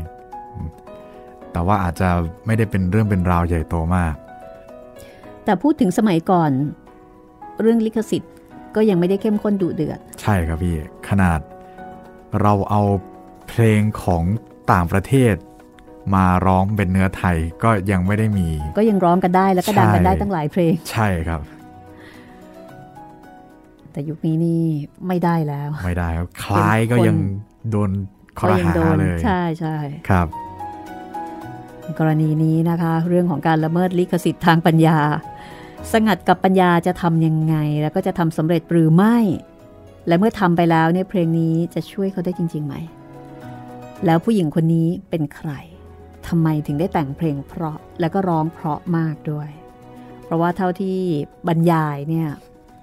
[1.52, 2.08] แต่ว่าอาจจะ
[2.46, 4.14] ไม่ได้เป็นเรื่องเป็นราวใหญ่โตมาก
[5.44, 6.50] แต่พูดถึงสมัยก่อน
[7.60, 8.32] เรื่องลิขสิทธิ์
[8.76, 10.76] ก็ยังไม่ได้เข้มข้นดุเดือด ใช่ครับพี่
[11.08, 11.40] ขนาด
[12.40, 12.82] เราเอา
[13.48, 14.22] เพลงของ
[14.72, 15.34] ต่างประเทศ
[16.16, 21.40] มาร้องเป็นเนื้อไทยก็ยังไม่ได้มี ก็ยังร้องกันได้แล้วก็ดังกันใช่ได้ตั้งหลายเพลง ใช่ครับ
[23.92, 24.62] แต่ยุคนี้นี่
[25.06, 27.16] ไม่ได้แล้ว ไม่ได้ครับคล้ายก็ยัง
[27.70, 27.90] โดน
[28.38, 29.76] ข้อก็หายัโดนเลยใช่ใช่
[30.08, 30.26] ครับ
[31.98, 34.98] กรณีนี้นะคะ เรื่องของการละเมิดลิขสิทธิ์ทางปัญญา
[35.92, 39.16] สงัดกับปัญญาจะทำยังไง แล้วก็จะทำสำเร็จหรือไม่
[40.06, 42.74] และเมื่อทำไปแล้วเนี่ยเพลงนี้จะช่วยเขาได้จริงๆไหม
[44.06, 45.50] แล้วผู้หญิงคนนี้เป็นใคร
[46.28, 49.48] ทำไมถึงได้แต่งเพลงเพราะแล้วก็ร้องเพราะมากด้วย
[50.24, 50.98] เพราะว่าเท่าที่
[51.48, 52.28] บรรยายเนี่ย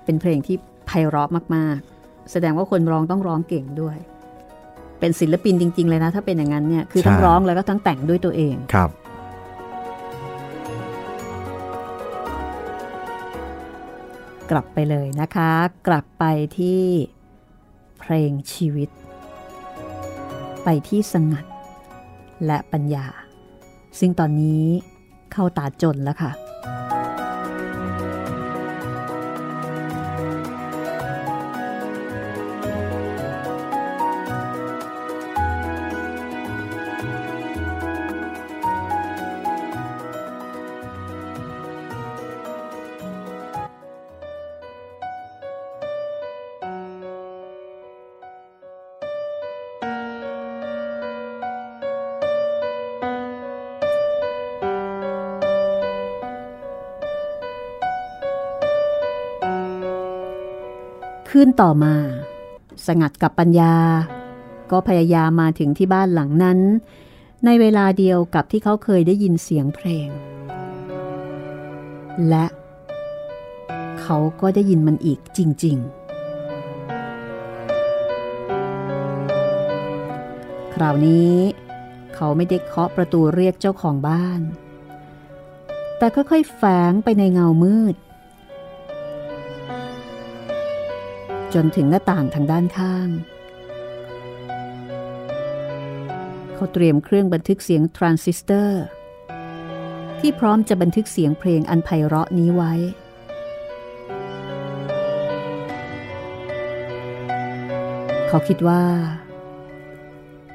[0.06, 0.56] เป็นเพลงที่
[0.88, 3.98] ไพเราะมากๆ แสดงว่าคนร้องต้องร้องเก่งด้วย
[5.00, 8.90] เป็นศิลปินจริง ๆ เลยนะ ถ้าเป็นอย่างนั้นเนี่ยคือทั้งร้องแล้วก็ทั้งแต่งด้วยตัวเองครับ
[14.52, 15.52] กลับไปเลยนะคะ
[15.88, 16.24] กลับไป
[16.58, 16.82] ที่
[18.00, 18.90] เพลงชีวิต
[20.64, 21.46] ไปที่สงัด
[22.46, 23.08] และปัญญา
[24.00, 24.64] ซึ่งตอนนี้
[25.34, 26.32] เข้าตาจนแล้วค่ะ
[61.48, 61.96] นต่อมา
[62.88, 63.76] สงัดกับปัญญา
[64.72, 66.60] ก็พยายามมาถึงที่บ้านหลังนั้น
[67.46, 70.10] ในเวลาเดียวกับที่เขาเคยได้ยินเสียงเพลง
[72.30, 72.46] และ
[74.02, 75.86] เขาก็ได้ยินมันอีกจริง ๆ
[80.74, 81.34] คราวนี้
[82.16, 84.42] เขาไม่ได้เคาะประตูเรียกเจ้าของบ้าน
[85.98, 87.96] แต่ค่อยๆแฝงไปในเงามืด
[91.56, 93.10] จนถึงหน้าต่างทางด้านข้าง
[96.56, 98.82] เขาเตรียมเครื่องบันทึกเสียงทรานซิสเตอร์
[100.20, 102.74] ที่พร้อมจะบันทึกเสียงเพลงอันไพเราะนี้ไว้
[108.28, 108.84] เขาคิดว่า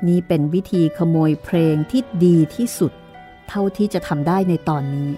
[0.08, 2.92] นี่เป็นวิธีขโมยเพลงที่ดีที่สุด
[3.48, 5.10] เท่าที่จะทำได้ในตอนนี้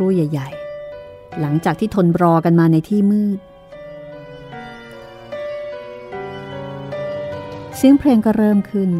[0.00, 0.50] ครู่ใหญ่
[0.94, 3.38] ๆ หลังจากที่ทนรอกันมาในที่มืด
[7.76, 8.90] เสียงเพลงก็เริ่มขึ้น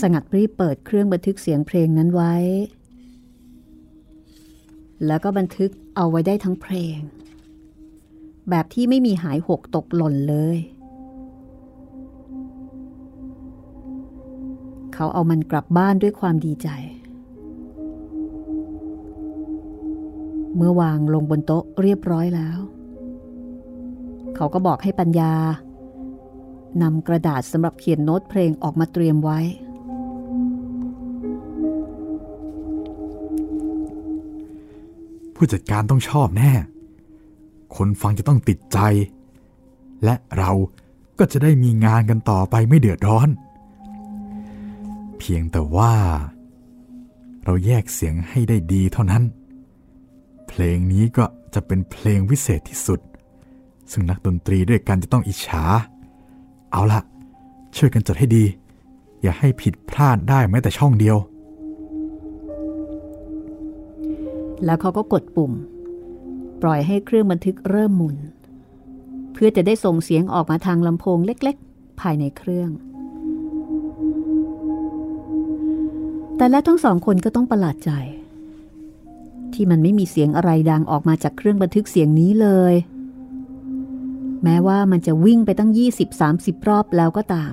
[0.00, 2.34] สงัดรีบเปิดเครื่องบันทึกเสียงเพลงนั้นไว้
[5.06, 6.98] แล้วก็บันทึกเอาไว้ได้ทั้งเพลง
[8.50, 10.58] แบบที่ไม่มีหายหกตกหล่นเลย
[14.94, 16.68] เขาเอามันกลับบ้านด้วยความดีใจ
[20.56, 22.58] เมื่อวางลงบนโต๊ะเรียบร้อยแล้ว
[24.36, 25.32] เขาก็บอกให้ปัญญา
[26.82, 29.40] นำกระดาษสำหรับเขียนโน้ตเพลงออกมาเตรียมไว้
[35.34, 36.52] ผู้จัดการต้องชอบแน่
[37.76, 38.78] คนฟังจะต้องติดใจ
[40.04, 40.50] และเรา
[41.18, 43.28] ก็จะได้มีงานกันต่อไปไม่เดือดร้อน
[45.24, 45.94] พียงแต่ว่า
[47.44, 49.22] เราแยกเสียงให้ได้ดีเท่านั้น
[50.48, 53.00] เพลงนี้ก็จะเป็นเพลงวิเศษที่สุด
[53.90, 55.62] ซึ่งนักดนตรีด้วยกันจะต้องอิจฉา
[56.72, 57.00] เอาละ
[57.76, 58.44] ช่วยกันจัดให้ดี
[59.22, 61.16] อย่าให้ผิดพลาดได้แม้แต่ช่องเดียว
[64.64, 65.52] แล้วเขาก็กดปุ่ม
[66.62, 68.16] ปล่อยให้เครื่องบันทึกเริ่มหมุน
[69.32, 72.70] เพื่อจะได้ส่งเสียงออกมาทางลำโพงเล็กๆ ภายในเครื่อง
[76.36, 77.90] แต่และทั้งสองคนก็ต้องประหลาดใจ
[79.52, 82.74] ที่มันไม่มีเสียงอะไรดังออกมาจากเครื่องบันทึกเสียงนี้เลย
[84.44, 85.70] แม้ว่ามันจะวิ่งไปตั้ง
[86.18, 87.52] 20-30 รอบแล้วก็ตาม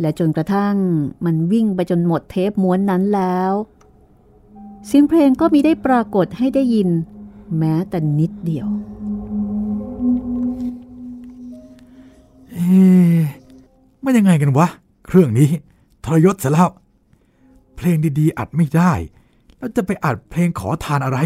[0.00, 0.76] และจนกระทั่ง
[1.24, 3.52] มันวิ่งไปจนหมดเทปม้วนนั้นแล้ว
[4.86, 6.88] เสียงเพลงก็มีได้ปรากฏให้ได้ยิน
[7.58, 8.68] แม้แต่นิดเดียว
[12.50, 12.64] เอ๊
[14.04, 14.66] มันยังไงกันวะ
[15.06, 15.48] เครื่องนี้
[16.04, 16.70] ทรยศเสียแล้ว
[17.80, 18.92] เพลงดีๆ อัดไม่ได้
[19.58, 21.18] แล้วจะไปอัดเพลงขอทานอะไร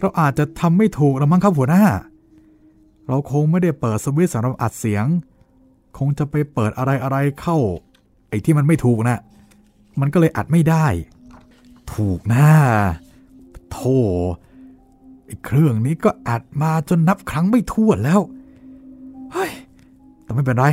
[0.00, 1.84] เราอาจจะทำไม่ถูกละมั้งครับหัวหน้า
[3.08, 5.06] เราคงไม่ได้เปิดสวิตช์สำหรับอัดเสียง
[5.98, 7.56] คงจะไปเปิดอะไรอะไรเข้า
[8.28, 9.18] ไอ้ที่มันไม่ถูกนะ
[10.00, 10.86] มันก็เลยอัดไม่ได้
[11.94, 12.46] ถูกนะ
[13.72, 13.98] โธ่
[15.26, 18.20] ไอ้เครื่องนี้ก็อัดมาจนนับครั้งไม่ถ้วนแล้ว
[19.32, 19.50] เฮ้ย
[20.22, 20.66] แต่ไม่เป็นไร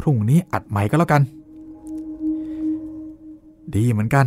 [0.00, 1.22] พรุ่งนี้อัดใหม่ก็แล้วกัน
[3.76, 4.26] ดีเหมือนกัน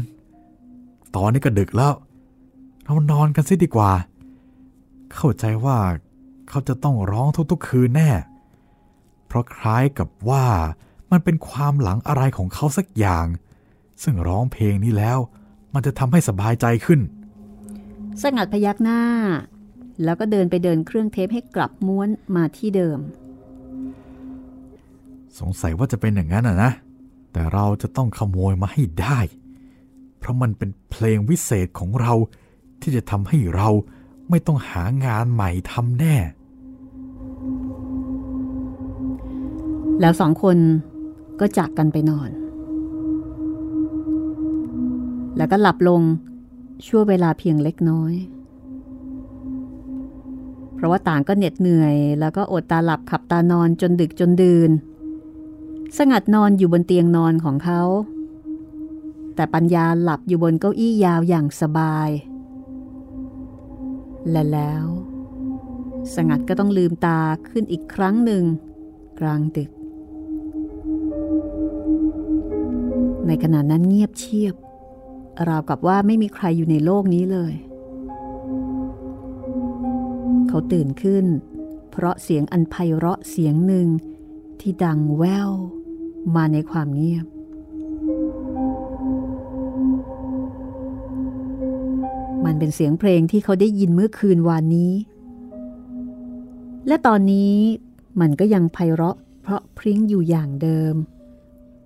[1.15, 1.93] ตอนนี้ก็ดึกแล้ว
[2.83, 3.91] เรานอนกันซิดีกว่า
[5.13, 5.77] เข้าใจว่า
[6.49, 8.11] เขาจะต้องร้องทุกๆคืนแน่
[9.27, 10.45] เพราะคล้ายกับว่า
[11.11, 13.25] มันเป็นความหลังอะไรของเขาสักอย่าง
[14.03, 15.17] ซึ่งร้องเพลงนี้แล้ว
[15.73, 16.99] มันจะทำให้สบายใจขึ้น
[18.23, 19.01] สงัดพยักหน้า
[20.03, 22.99] แล้วก็เดินไปเดินเครื่องเทปให้กลับม้วนมาที่เดิม
[25.39, 26.71] สงสัยว่าจะเป็นอย่างนั้นอะนะ
[27.31, 29.19] แต่เราจะต้องขโมยมาให้ได้
[30.19, 32.13] เพราะมันเป็นเพลงวิเศษของเรา
[32.81, 33.69] ที่จะทำให้เรา
[34.29, 36.15] ไม่ต้องหางานใหม่ทำแน่
[40.01, 40.57] แล้วสองคน
[41.39, 42.29] ก็จากกันไปนอน
[45.37, 46.01] แล้วก็หลับลง
[46.87, 48.13] ชั่วเวลาเพียงเล็กน้อย
[50.75, 54.71] เพราะว่าต่างก็เหน็ดเหนื่อย แล้วก็อดตาหลับขับตานอนจนดึกจนดื่น
[55.97, 57.81] สงัดนอนอยู่บนเตียงนอนของเขา
[59.35, 62.09] แต่ปัญญาหลับอยู่บนเก้าอี้ยาวอย่างสบาย
[64.29, 64.85] และแล้ว
[66.15, 68.43] สงัดก็ต้องลืมตาขึ้นอีกครั้งหนึ่ง
[69.19, 69.69] กลางดึก
[73.27, 74.55] ในขณะนั้นเงียบเชียบ
[75.47, 77.53] ราวกับว่าไม่มีใครอยู่ในโลกนี้เลย
[80.47, 81.25] เขาตื่นขึ้น
[81.91, 83.87] เพราะเสียงอันไพเราะเสียงหนึ่ง
[84.59, 85.51] ที่ดังแวว
[86.35, 87.25] มาในความเงียบ
[92.45, 94.93] มันเป็นเสียงเพลงที่เขาได้ยินเมื่อคืนวานนี้
[96.87, 97.55] และตอนนี้
[98.21, 100.95] มันก็ยังไพเราะเพราะพริ้งอยู่อย่างเดิม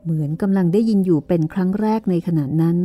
[0.04, 2.78] เหมือนกำลังได้ยินอยู่เป็นครั้งแรกในขณะนั้น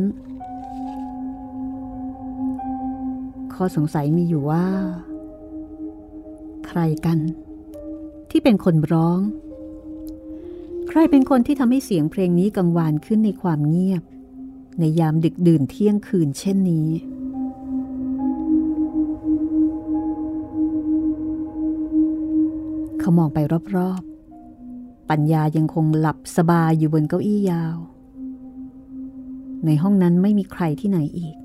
[3.53, 4.65] ข้อสงสัยมีอยู่ว่า
[6.67, 7.19] ใครกัน
[8.29, 9.19] ที่เป็นคนร้อง
[10.93, 14.03] ใครเป็นคนที่ทำให้เสียงเพลงนี้กังวานขึ้นในความเงียบ
[14.79, 16.89] ในยามดึกดื่นเที่ยงคืนเช่นนี้
[22.99, 23.39] เขามองไป
[23.75, 27.77] รอบๆ ปัญญายังคงหลับสบายอยู่บนเก้าอี้ยาว
[29.65, 31.35] ในห้องนั้นไม่มีใครที่ไหนอีก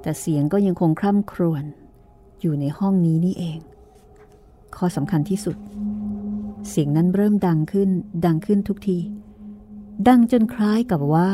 [0.00, 1.64] แต่เสียงก็ยังคงคร่ำครวญ
[2.40, 3.58] อยู่ในห้องนี้นี่เอง
[4.76, 5.56] ข้อสำคัญที่สุด
[6.68, 7.90] เสียงนั้นเริ่มดังขึ้น
[8.24, 8.98] ดังขึ้นทุกที
[10.08, 11.32] ดังจนคล้ายกับว่า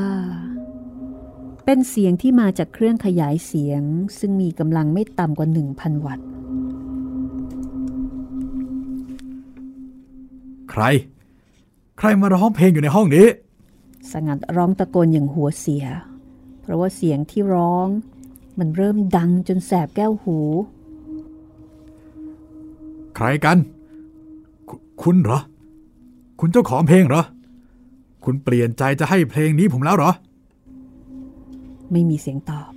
[1.65, 3.83] เป็นเสียงที่มาจากเครื่องขยายเสียง
[4.19, 6.27] ซึ่งมีกำลังไม่ต่ำกว่า 1,000 วัตต์
[10.71, 10.83] ใคร
[11.99, 13.27] ใครมาร้องเพลงอยู่ในห้องนี้
[14.13, 15.85] สงัดร้องตะโกนอย่างหัวเสีย
[16.61, 17.89] เพราะว่าเสียงที่ร้อง
[18.59, 20.39] มันเริ่มดังจนแสบแก้วหู
[23.17, 23.59] ใครกัน
[25.03, 25.41] คุณเหรอ
[26.41, 27.25] คุณเจ้าของเพลงเหรอ
[28.25, 30.11] คุณเปลี่ยนใจจะให้เพลงนี้ผมแล้วเหรอ
[31.93, 32.73] ไม่มีเสียงตอบ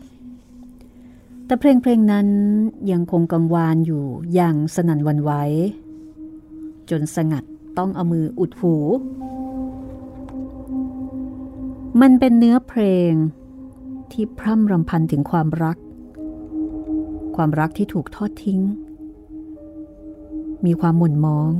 [1.46, 2.28] แต่เพลงเพลงนั้น
[2.92, 4.04] ยังคงกังวานอยู่
[4.34, 5.32] อย่างสนั่นวันไหว
[6.90, 7.44] จนสงัด
[7.78, 8.76] ต้องเอามืออุดหู
[12.02, 13.12] มันเป็นเนื้อเพลง
[14.12, 15.78] ที่พร่ำรำพันถึงความรัก
[17.36, 18.62] ความรักที่ถูกทอดทิ้ง
[20.66, 21.52] มีความหม่นมอง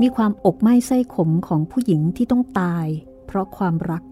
[0.00, 2.86] มีความอกไหม้ไส้ขมของผู้หญิงที่ต้องตาย
[3.26, 4.02] เพราะความรัก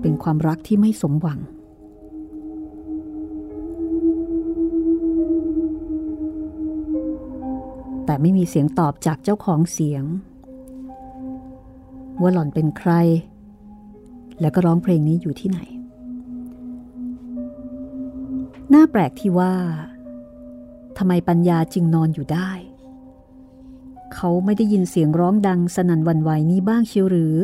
[0.00, 1.40] เป็นความรักที่ไม่สมหวัง
[8.04, 10.04] แต่ไม่มีเสียงตอบจากเจ้าของเสียง
[12.20, 12.92] ว่าหล่อนเป็นใคร
[14.40, 15.58] แล้วก็ร้องเพลงนี้อยู่ที่ไหน
[18.72, 19.54] น่าแปลกที่ว่า
[20.98, 22.50] ทำไมปัญญาจึงนอนอยู่ได้
[24.20, 27.36] เขาไม่ได้ยินเสียงร้องดังสนั่นวันไหวนี้บ้างเชียวหรือ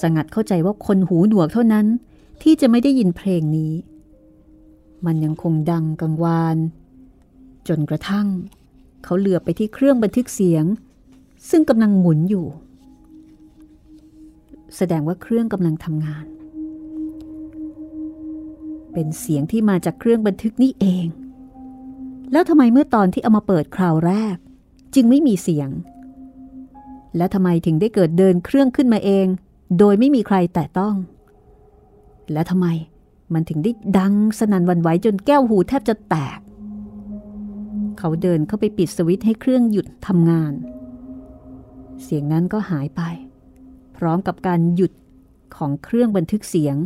[0.00, 1.86] สงัดเข้าใจว่าคนหูหนวกเท่านั้น
[2.42, 3.72] ที่จะไม่ได้ยินเพลงนี้
[5.06, 6.56] มันยังคงดังกังวาน
[7.68, 8.26] จนกระทั่ง
[9.04, 10.64] เขาเหลือไปที่เครื่องบันทึกเสียง
[11.50, 12.46] ซึ่งกำลังหมุนอยู่
[14.76, 16.26] แสดงว่าเครื่องกำลังทำงาน
[18.92, 21.06] เป็นเสียงที่มาจากเครื่องบันทึกนี่เอง
[22.32, 24.38] แล้วทำไมเมื่อตอนที่เอามาเปิดคราวแรก
[24.94, 25.70] จึงไม่มีเสียง
[27.16, 29.26] และทำไมถึงได้เกิดเดินเครื่องขึ้นมาเอง
[29.78, 30.94] โดยไม่มีใครแตะต้อง
[32.32, 32.66] และทำไม
[33.34, 36.38] มันถึงได้ดังสนั่นวันไหวจนแก้วหูแทบจะแตก
[37.98, 40.52] เขาเดินเข้าไปปิดสวิตช์ให้เครื่องหยุดทำงาน
[42.02, 43.02] เสียงนั้นก็หายไป
[43.96, 44.92] พร้อมกับการหยุด
[45.56, 46.76] ของเครื่องบันทึกเสียง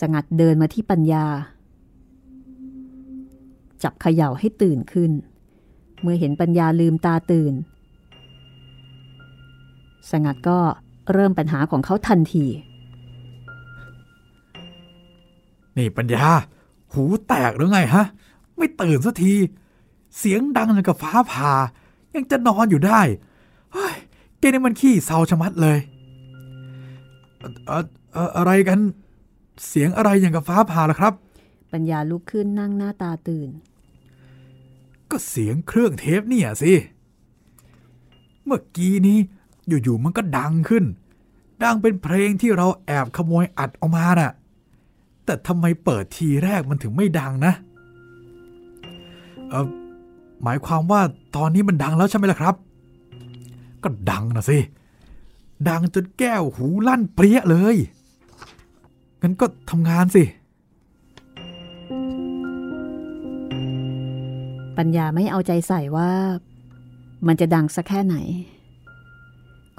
[0.00, 1.26] สงัดเดินมาที่ปัญญา
[3.82, 5.10] จับเขย่าให้ตื่นขึ้น
[6.02, 7.54] เมื่อเห็นปัญญาลืมตาตื่น
[10.10, 10.58] สงัดก็
[11.12, 12.46] เริ่มปัญหาของเขาทันที
[15.76, 16.24] นี่ปัญญา
[16.92, 18.04] หูแตกหรือไงฮะ
[18.56, 19.34] ไม่ตื่นสักที
[20.18, 21.52] เสียงดังอย่างกับฟ้าผ่า
[22.14, 23.00] ยังจะนอนอยู่ได้
[23.72, 23.94] เฮ้ย
[24.38, 25.78] แกนี่มันขี้เศร้าชะมัดเลย
[27.66, 28.78] เอ่อเอ่ออะไรกัน
[29.68, 31.12] เสียงอะไรอย่างกับฟ้าผ่าล่ะครับ
[31.72, 33.48] ปัญญาลุกขึ้นนั่งหน้าตาตื่น
[35.12, 36.72] ก็เสียงเครื่องเทปเนี่ยสิ
[38.44, 39.18] เมื่อกี้นี้
[39.68, 40.84] อยู่ๆมันก็ดังขึ้น
[41.62, 44.32] ดังเป็นเพลงที่เราแอบขโมยอัดออกมาน่ะ
[45.24, 47.52] แต่ทำไมเปิดทีแรกมันถึงไม่ดังนะ
[49.48, 49.66] เออ
[50.42, 51.00] หมายความว่า
[51.36, 52.54] ตอนนี้มันดังแล้วใช่ไหมล่ะครับ
[53.82, 54.58] ก็ดังนะสิ
[55.68, 57.76] ดังจนแก้วหูลั่นเปรี้ยเลย
[59.22, 60.22] งั้นก็ทำงานสิ
[64.78, 66.10] ปัญญาไม่เอาใจใส่ว่า
[67.26, 68.16] มันจะดังสักแค่ไหน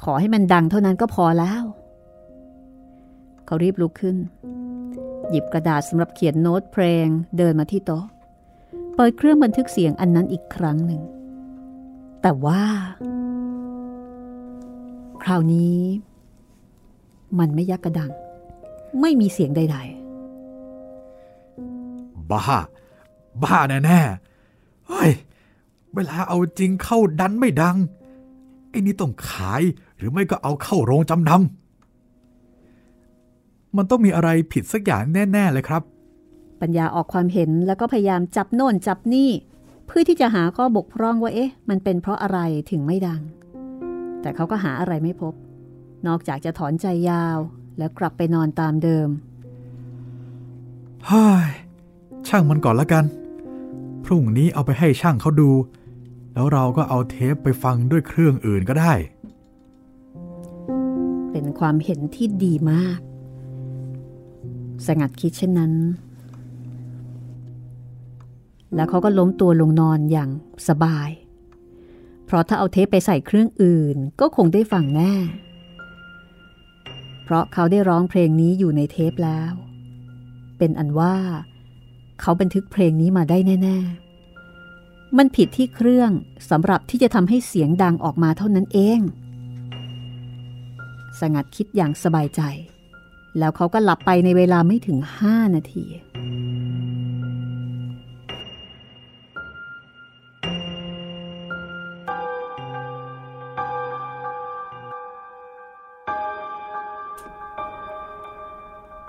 [0.03, 1.63] ขอให้มันดังเท่านั้นก็พอแล้ว
[3.45, 4.17] เขารีบลุกขึ้น
[5.29, 8.05] หยิบกระดาษสำหรับเขียนโน้ตเพลงเดินมาที่โต๊ะ
[8.95, 11.01] เปิดเครื่องบันทึกเสียงอันนั้นอีกครั้งหนึ่ง
[12.21, 12.61] แต่ว่า
[15.23, 15.77] คราวนี้
[17.39, 18.11] มันไม่ยักกระดัง
[19.01, 19.77] ไม่มีเสียงใด
[21.43, 22.41] ๆ บ้า
[23.43, 24.32] บ้าแน่ๆ
[24.93, 25.11] เฮ้ย
[25.95, 27.77] เวลาเอาจริงเข้าดันไม่ดัง
[28.69, 29.61] ไอ้นี่ต้องขาย
[29.97, 39.29] หรือไม่ก็เอาเข้าโรงจำนำ มันต้องมีอะไรผิดสักอย่างแน่ ๆ เลยครับๆปัญญาออกความเห็นแล้วก็พยายามจับโน่นจับนี่
[39.85, 42.39] เพื่อที่จะหาข้อบกพร่องว่าเอ๊ะ มันเป็นเพราะอะไร
[42.71, 43.21] ถึงไม่ดัง
[44.21, 45.33] แต่เขาก็หาอะไรไม่พบ
[46.07, 47.37] นอกจากจะถอนใจยาว
[47.77, 49.09] แล้วกลับไปนอนตามเดิม
[51.07, 51.47] เฮ้ย
[52.27, 53.03] ช่างมันก่อนละกัน
[54.05, 55.51] พรุ่งนี้เอาไปให้ช่างเขาดู
[56.33, 58.93] แล้วเราก็เอาเทปไปฟังด้วยเครื่องอื่นก็ได้
[61.31, 62.99] เป็นความเห็นที่ดีมาก
[64.85, 65.73] สงัดคิดเช่นนั้น
[68.75, 70.29] แล้วเขาก็ล้มตัวลงนอนอย่าง
[70.67, 71.09] สบาย
[72.25, 75.13] เพราะถ้าเอาเทปไปใส่เครื่องอื่นก็คงได้ฟังแน่
[77.23, 79.53] เพราะเขาได้ร้องเพลงนี้อยู่ในเทปแล้ว
[80.57, 81.15] เป็นอันว่า
[81.51, 83.77] เเขาบันทึกเพลงนี้มาได้แน่
[84.47, 86.11] ๆ มันผิดที่เครื่อง
[86.49, 88.99] สำหรับที่จะทำให้เสียงดังออกมาเท่านั้นเอง
[91.19, 92.41] สงัดคิดอย่างสบายใจ
[93.39, 95.85] แล้วเขาก็หลับไปในเวลาไม่ถึงห้านาที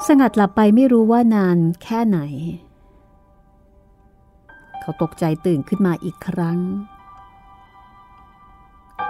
[0.09, 2.19] สงัดหลับไปไม่รู้ว่านานแค่ไหน
[4.87, 6.59] เขาตกใจตื่นขึ้นมาอีกครั้ง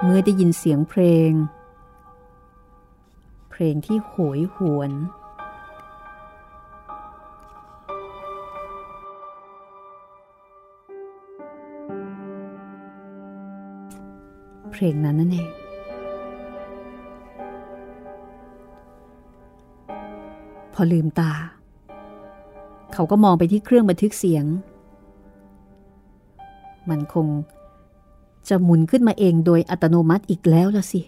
[0.02, 1.30] เมื่อได้ยินเสียงเพลง
[3.50, 4.92] เพลงที่โหยหวน
[14.72, 15.50] เพลงนั้นนั่นเอง
[20.74, 21.32] พอลืมตา
[22.92, 24.46] เขาก็มองไปที่เครื่องบันทึกเสียง
[26.90, 27.28] มันคง
[28.48, 31.02] จะหมุนขึ้นมาเองโดยอัตโนมัติอีกแล้วละสิ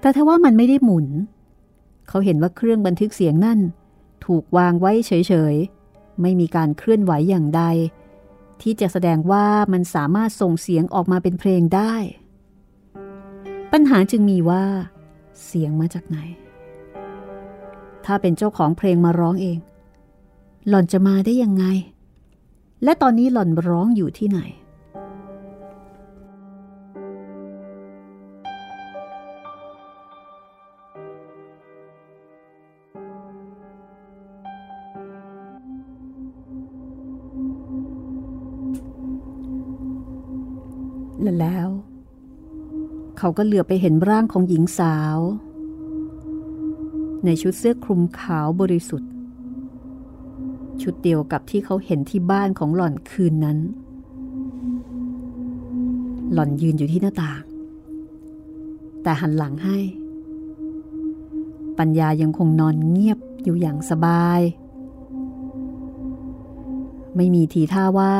[0.00, 1.06] แต่ถ้าว่ามันไม่ได้หมุน
[2.08, 3.60] เขาเห็นว่าเครื่องบันทึกเสียงนั่น
[4.26, 5.12] ถูกวางไว้เฉ
[5.52, 7.62] ยๆ ไม่มีการเคลื่อนไหวอย่างใด
[8.62, 11.94] ที่จะแสดงว่ามันสามารถส่งเสียงออกมาเป็นเพลงได้
[13.72, 14.64] ปัญหาจึงมีว่า
[15.44, 16.18] เสียงมาจากไหน
[18.04, 19.58] ถ้าเป็นเจ้าของเพลงมาร้องเอง
[20.68, 21.64] หล่อนจะมาได้ยังไง
[22.84, 24.40] และตอนนี้หล่อนร้องอยู่ที่ไหน
[41.22, 41.68] และแล้ว
[43.18, 45.18] เขาก็เหลือไปเห็นร่างของหญิงสาว
[47.24, 49.09] ในชุดเสื้อคลุมขาวบริสุทธิ์
[50.82, 53.58] ชุดเดียวกับที่เขาเห็นที่บ้านของหล่อนคืนนั้น
[56.32, 57.42] หล่อนยืนอยู่ที่หน้าต่าง
[59.02, 59.78] แต่หันหลังให้
[61.78, 64.40] ปัญญายังคงนอนเงียบอยู่อย่างสบาย
[67.16, 68.14] ไม่มีทีท่าว่า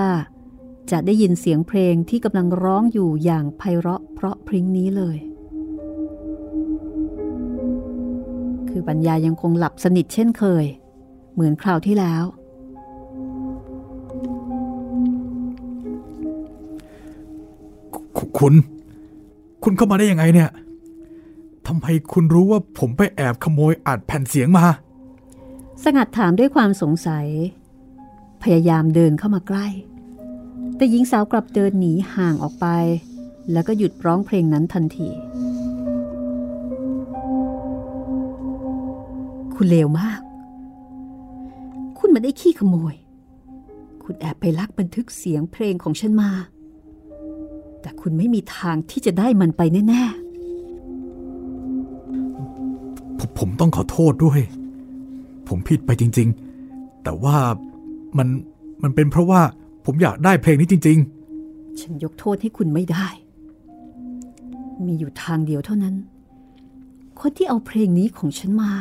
[0.90, 5.18] จะได้ยินเสียงเพลงที่กำลังร้องอยู่อย่างไพเราะเพราะพริ้งนี้เลย
[8.68, 10.64] คือปัญญายังคงหลับสนิทเช่นเคย
[11.34, 12.24] เหมือนคราวที่แล้ว
[18.40, 18.54] คุณ
[19.64, 20.50] คุณเข้ามาได้ยังไงเนี่ย
[21.66, 24.64] ทำไมคุณรู้ว่าผมไปแอบขโมยอัดแผ่นเสียงมา
[25.84, 27.26] สงัดถามด้วยความสงสัย
[28.42, 29.66] พยายามเดินเข้ามาใกล้
[30.76, 32.66] แต่หญิงสาวกลับเดินหนีห่างออกไป
[33.52, 35.08] แล้วก็หยุดร้องเพลงนั้นทันที
[39.54, 40.20] คุณเลวมาก
[41.98, 42.94] คุณมาได้ขี้ขโมย
[44.04, 46.30] คุณแอบไปลักบันทึกเสียงเพลงของฉันมา
[47.80, 50.04] แต่คุณไม่มีทางที่จะได้มันไปแน่
[53.18, 54.40] ผมผมต้องขอโทษด้วย
[55.48, 56.28] ผมผิดไปจริง
[56.66, 57.36] ๆ แต่ว่า
[58.18, 58.28] มัน
[58.82, 59.40] มันเป็นเพราะว่า
[59.84, 60.98] ผมอยากได้เพลงนี้จริง
[61.38, 63.06] ๆ ฉันยกโทษให้คุณไม่ได้
[64.86, 65.94] มีอยู่ทางเดียวเท่านั้น
[67.18, 68.72] คนที่เอาเพลงนี้ของฉันมา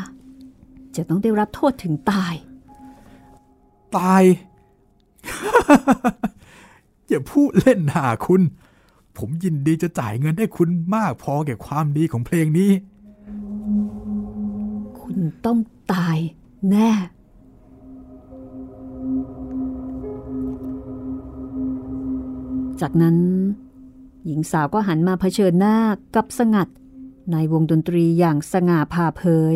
[0.96, 2.34] จะต้องได้รับโทษถึงตาย
[3.98, 4.24] ตาย
[7.08, 8.42] อย่าพูดเล่นหาคุณ
[9.20, 12.72] ผมยินดีจะจ่ายเงินให้คุณมากพอแก่ความดีของเพลงนี้
[15.00, 15.60] คุณต้อง
[15.94, 16.18] ตาย
[16.70, 16.92] แน่
[22.82, 23.18] จากนั้น
[24.26, 25.76] หญิงสาวก็หันมาเผชิญหน้า
[26.16, 26.68] กับสงัด
[27.32, 29.56] ในวงดนตรีอย่างสง่าผ่าเผย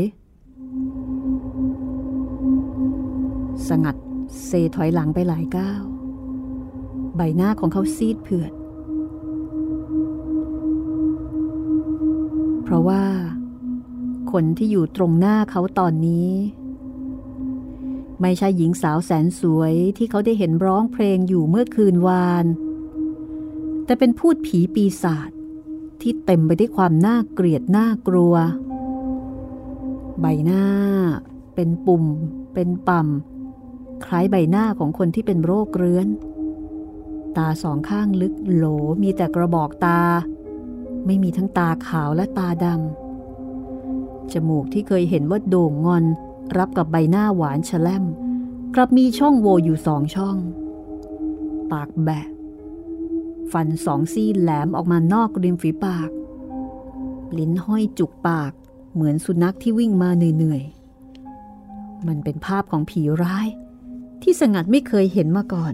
[3.70, 3.96] สงัด
[4.46, 5.84] เซถอยหลังไปหลายก้าว
[7.16, 8.52] ใบหน้าของเขาซีดเผือด
[12.74, 13.04] ราะว่า
[14.32, 16.32] คนที่อยู่ตรงหน้าเขาตอนนี้
[18.22, 22.46] ไม่ใช่หญิงสาวแสนสวยที่เขาได้เห็นร้องเพลงอยู่เมื่อคืนวาน
[23.86, 25.30] แต่เป็นพูดผีปีศาจ
[26.02, 28.36] ที่เต็มไปด้วยความน่าเกลียดน่ากลัว
[30.22, 30.66] ใบหน้า
[31.56, 32.04] เป็นปุ่ม
[32.54, 36.08] เป็นป่ำคล้ายใบหน้าของคนที่เป็นโรคเรื้อน
[37.38, 38.66] ตาสองข้างลึกโหล
[39.04, 40.02] มีแต่กระบอกตา
[41.06, 46.06] ไม่มีทั้งตาขาวและตาดำจมูกที่เคยเห็นว่าโด่งงอน
[46.58, 48.04] รับกับใบหน้าหวานฉลม
[48.76, 50.38] กลับมีช่องโหว่อยู่สองช่อง
[51.72, 52.28] ปากแบะ
[53.52, 56.10] ฟันสองซี่แหลมออกมานอกริมฝีปาก
[57.38, 58.52] ลิ้นห้อยจุกปาก
[58.94, 63.48] เหมือนสุนัขที่วิ่งมาเหนื่อยๆ มันเป็นภาพของผีร้าย
[64.22, 65.74] ที่สงัดไม่เคยเห็นมาก่อน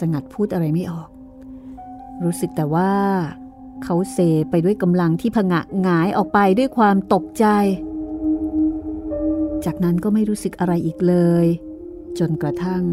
[0.00, 1.08] สงัดพูดอะไรไม่ออก
[2.24, 2.92] รู้สึกแต่ว่า
[3.84, 4.18] เขาเซ
[4.50, 7.46] ไปด้วยกำลังที่ผงะหงายออกไปด้วยความตกใจ
[9.64, 11.46] จากนั้นก็ไม่รู้สึกอะไรอีกเลย
[12.18, 12.84] จนกระทั่ง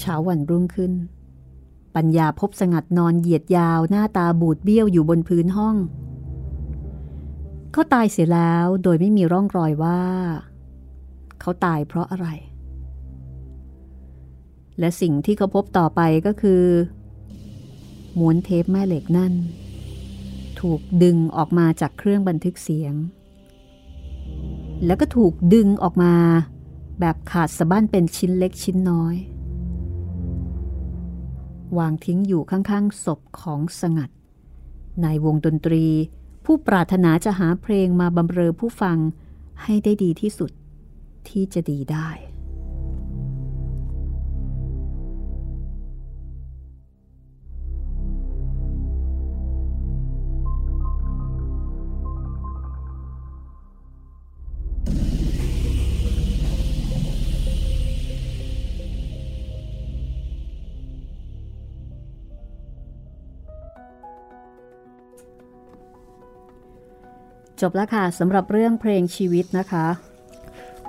[0.00, 0.92] เช้าวันรุ่งขึ้น
[1.96, 5.76] ปัญญาพบสงัดนอนเหยียดยาวหน้าตาบูดเบี้ยวอยู่บนพื้นห้อง
[7.72, 10.00] เขาตายเสียแล้วโดยไม่มีร่องรอยว่า
[11.40, 12.28] เขาตายเพราะอะไร
[14.78, 16.62] และสิ่งที่เขาพบต่อไปก็คือ
[18.18, 19.32] ม้วนเทปแม่เหล็กนั่น
[20.60, 22.94] ถูกดึงออกมาจากเครื่องบันทึกเสียง
[24.86, 26.14] แล้วก็ถูกดึงออกมา
[27.00, 29.14] แบบขาดสะบั้นเป็นชิ้นเล็กชิ้นน้อย
[31.78, 34.10] วางทิ้งอยู่ข้างๆศพของสงัด
[35.02, 35.86] ในวงดนตรี
[36.44, 38.98] ผู้ปรารถนาจะหาเพลงมาบำเรอผู้ฟัง
[39.62, 40.50] ให้ได้ดีที่สุด
[41.28, 42.08] ที่จะดีได้
[67.62, 69.86] จบแล้วค่ะสำหรับเรื่องเพลงชีวิตนะคะ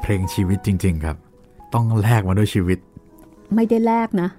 [0.02, 1.18] เพลงชีวิตจริง ๆ ครับ
[1.74, 2.80] ต้องแลกมาด้วยชีวิต
[3.56, 4.30] ไม่ได้แลกนะ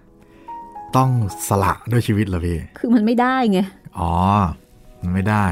[0.97, 1.11] ต้อง
[1.49, 3.61] สละด้วยชีวิตเหรอพี่ คือมันไม่ได้ไง
[3.99, 4.13] อ๋อ
[5.01, 5.45] มันไม่ได้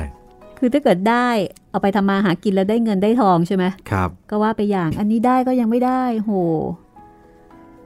[0.58, 1.28] คือถ้าเกิดได้
[1.70, 6.32] เอาไปทำมาหากินแล้วได้เงินได้ทองใช่ไหมครับ ก็ว่าไปอย่างอันนี้ได้ก็ยังไม่ได้ โห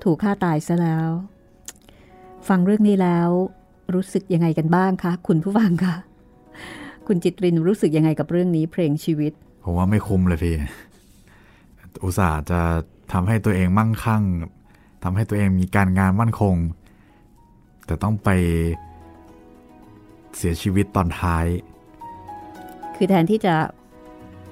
[0.03, 1.09] ถูกฆ่าตายซะแล้ว
[2.49, 3.29] ฟังเรื่องนี้แล้ว
[3.95, 5.95] รู้สึกยังไงกันบ้างคะคุณผู้ฟังคะ
[7.07, 9.33] คุณจิตรินรู้สึกยังไงกับเรื่องนี้เพลงชีวิต
[9.65, 10.57] ผมว่าไม่คุ้มเลยพี่
[12.05, 12.61] อุตส่าห์จะ
[13.13, 14.23] ทำให้ตัวเองมั่งคั่ง
[15.05, 16.57] ทำให้ตัวเองมีการงานมั่นคง
[17.87, 18.29] แต่ต้องไป
[20.37, 21.47] เสียชีวิตตอนท้าย
[22.97, 23.55] คือแทนที่จะ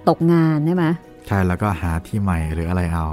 [0.09, 0.86] ตกงานใช่ไหม
[1.26, 3.07] ใช่แล้วก็หาที่ใหม่หรืออะไรเอา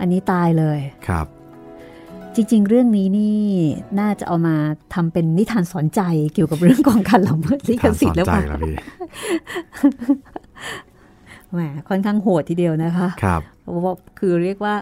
[0.00, 0.78] อันนี้ตายเลย
[1.08, 1.26] ครับ
[2.40, 3.38] จริง ๆ เรื่องนี้นี่
[4.00, 4.56] น่าจะเอามา
[4.94, 6.00] ทำเป็นนิทานสอนใจ
[6.34, 8.74] เกี่ยวกับเรื่องของการละเมิดลิขสิทธิ์แล้วใจป่ะแล้วพี่
[11.52, 14.74] แหมค่อนข้างโหดทีเดียวนะคะครับเพราะว่าคือเรียกว่า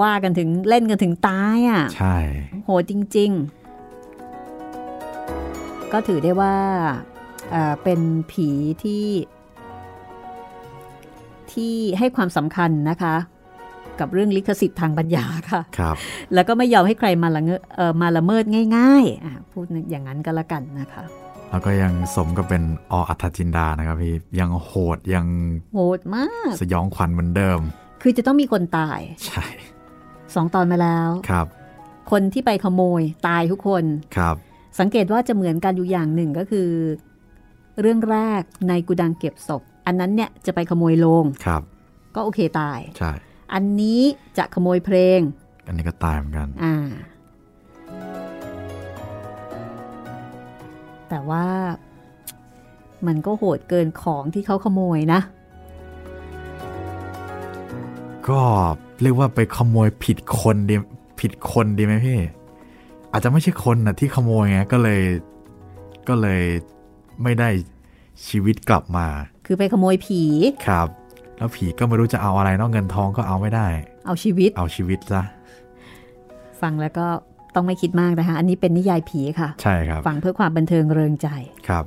[0.00, 2.16] ว่ากันถึงเล่นกันถึงตายอะ ใช่
[2.64, 3.30] โหดจริง
[5.06, 6.54] ๆ ก็ถือได้ว่า
[7.50, 8.00] เอ่อเป็น
[8.30, 8.48] ผี
[8.82, 9.06] ที่
[11.52, 13.14] ที่ให้ความสำคัญนะคะ
[14.00, 15.96] กับเรื่องลิขสิทธิ์ทางปัญญาค่ะครับ
[16.34, 18.44] แล้วก็ไม่ยอมให้ใครมาละเงอเอ่อมาละเมิด
[18.76, 21.04] ง่ายๆอะพูดอย่างนั้นก็แล้วกันนะคะ
[21.50, 25.26] แล้วก็ยังสมกับเป็นออัธจินดานะครับพี่ยังโหดยัง
[25.74, 27.58] โหดมาก สยองขวัญเหมือนเดิม
[28.02, 29.44] คือจะต้องมีคนตาย ใช่
[30.34, 31.46] สองตอนมาแล้วครับ
[32.10, 33.84] คนที่ไปขโมยตายทุกคน
[34.16, 34.36] ครับ
[34.80, 36.68] สังเกตว่าจะเหมือนกันอยู่อย่างหนึ่งก็คือ
[37.80, 41.62] เรื่องแรกในกุดังเก็บศพ อันนั้นเนี่ยจะไปขโมยโลงครับ
[42.14, 43.12] ก็โอเคตายใช่
[43.52, 44.00] อันนี้
[44.38, 45.20] จะขโมยเพลง
[45.66, 46.86] อันนี้ก็ตายเหมือนกัน อ่า
[51.08, 51.46] แต่ว่า
[53.06, 55.20] มันก็โหดเกินของที่เขาขโมยนะ
[58.28, 58.40] ก็
[59.02, 60.76] เรียกว่าไปขโมยผิดคนดี
[61.20, 62.18] ผิดคนดีไหมพี่
[63.12, 65.02] อาจจะไม่ใช่คนนะที่ขโมยไงก็เลย
[66.08, 66.42] ก็เลย
[67.22, 67.48] ไม่ได้
[68.26, 69.06] ชีวิตกลับมา
[69.46, 70.22] คือไปขโมยผี
[70.66, 70.88] ครับ
[71.38, 73.66] แล้วผีก็ไม่รู้จะเอาอะไรนอกเงินทองก็เอาไม่ได้
[74.06, 75.22] เอาชีวิต เอาชีวิตซะ
[76.60, 77.06] ฟังแล้วก็
[77.54, 81.28] ต้องไม่คิดมากนะคะ อันนี้เป็นนิยายผีค่ะ ใช่ครับ ฟังเพื่อความบันเทิงเริงใจ
[81.68, 81.84] ครับ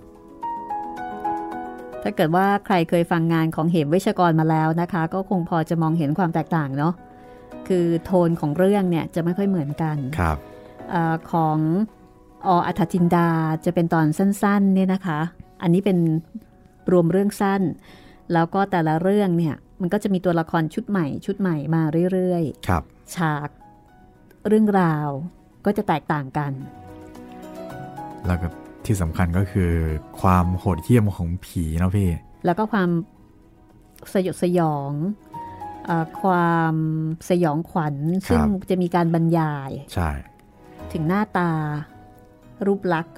[2.04, 6.94] ถ้าเกิดว่าใครเคยฟังงานของเหมเวชกรมาแล้วนะคะ ก็คงพอจะมองเห็นความแตกต่างเนาะ
[7.68, 10.38] คือโทนของเรื่องเนี่ยจะไม่ค่อยเหมือนกัน ครับ
[10.90, 11.58] เออของ
[12.48, 13.30] ออัธจินดา
[13.66, 15.20] จะเป็นตอนสั้นๆเนี่ยนะคะ
[15.62, 15.98] อันนี้เป็น
[16.92, 17.62] รวมเรื่องสั้น
[18.34, 21.82] แล้วก็แต่ละเรื่องเนี่ยมันก็จะมีตัวละครชุดใหม่ ชุดใหม่มา
[22.14, 23.50] เรื่อยครับๆฉาก
[24.48, 25.10] เรื่องราว
[25.66, 26.52] ก็จะแตกต่างกัน
[28.28, 28.48] แล้วก็
[28.86, 29.72] ที่สำคัญก็คือ
[30.22, 32.10] ความโหดเหี้ยมของผีเนาะพี่
[32.46, 32.90] แล้วก็ความ
[34.14, 34.92] สยดสยอง
[35.86, 36.76] เออความ
[37.30, 40.10] สยองขวัญครับซึ่งจะมีการบรรยาย ใช่
[40.94, 41.52] ถึงหน้าตา
[42.66, 43.18] รูปลักษณ์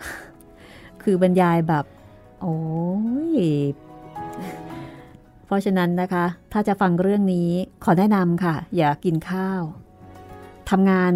[1.04, 1.86] คือบรรยายแบบ
[2.42, 2.58] โอ้
[3.38, 3.42] ย
[5.50, 7.50] เพราะฉะนั้นนะคะ ถ้าจะฟังเรื่องนี้
[7.84, 9.62] ขอแนะนำค่ะ อย่ากินข้าว
[10.70, 11.12] ทำงาน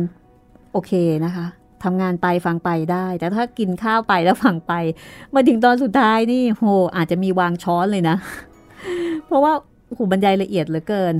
[0.72, 0.92] โอเค
[1.26, 1.46] นะคะ
[1.84, 4.74] ทำงานไปฟังไปได้ แต่ถ้ากินข้าวไปแล้วฟังไป
[5.34, 6.66] มาถึงตอนสุดท้ายนี่โห
[6.96, 8.16] อาจจะมีวางช้อนเลยนะ
[9.26, 9.54] เพราะว่า
[9.88, 11.16] โอ้โหบรรยายละเอียดเหลือเกิน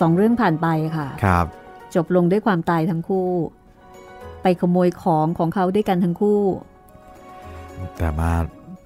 [0.00, 1.46] สองเรื่องผ่านไปค่ะครับ
[1.94, 3.30] จบลงด้วยความตายทั้งคู่
[4.42, 6.42] ไปขโมยของของเขาด้วยกันทั้งคู่
[7.98, 8.32] แต่มา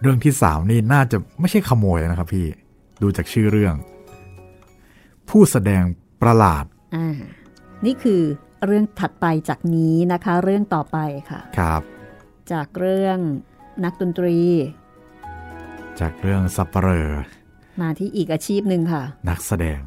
[0.01, 2.47] เรื่องที่สามนี่น่าจะไม่ใช่ขโมยนะครับพี่
[3.03, 3.75] ดูจากชื่อเรื่อง
[5.29, 5.83] ผู้แสดง
[6.23, 7.17] ประหลาดอ่า
[7.87, 8.23] นี่คือ
[8.67, 10.99] เรื่องถัดไปจากนี้นะคะ เรื่องต่อไป
[11.31, 11.83] ค่ะครับ
[12.53, 13.19] จากเรื่อง
[13.85, 14.39] นักดนตรี
[16.01, 17.07] จากเรื่องสับเปลอ
[17.81, 19.81] มาที่อีกอาชีพหนึ่งค่ะ นักแสดง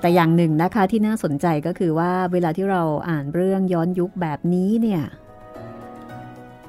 [0.00, 5.02] แต่อย่างหนึ่งนะคะที่น่าสนใจก็คือว่าเวลาที่เราอ่านเรื่องย้อนยุคแบบนี้เนี่ย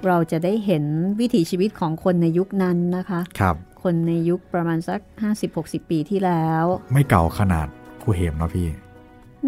[0.07, 0.83] เราจะได้เห็น
[1.19, 4.99] วิถีชีวิตของคนในยุคนั้นนะคะครับคนในยุคประมาณสัก
[5.45, 7.67] 50-60 ปีที่แล้ว ไม่เก่าขนาด
[8.01, 8.67] ครูเหมเนาะพี่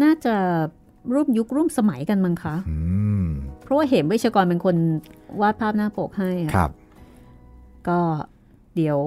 [0.02, 0.34] น่าจะ
[1.12, 2.76] ร่วมยุคร่วมสมัยกันมั้งคะอื
[3.24, 3.26] ม
[3.62, 4.76] เพราะว่าเหมเวชกรเป็นคน
[5.40, 6.70] วาดภาพหน้าปกให้อะครับ
[7.88, 8.00] ก็
[8.76, 9.00] เดี๋ยว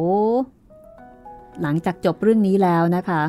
[1.61, 3.23] หลังจากจบเรื่องนี้แล้วนะคะ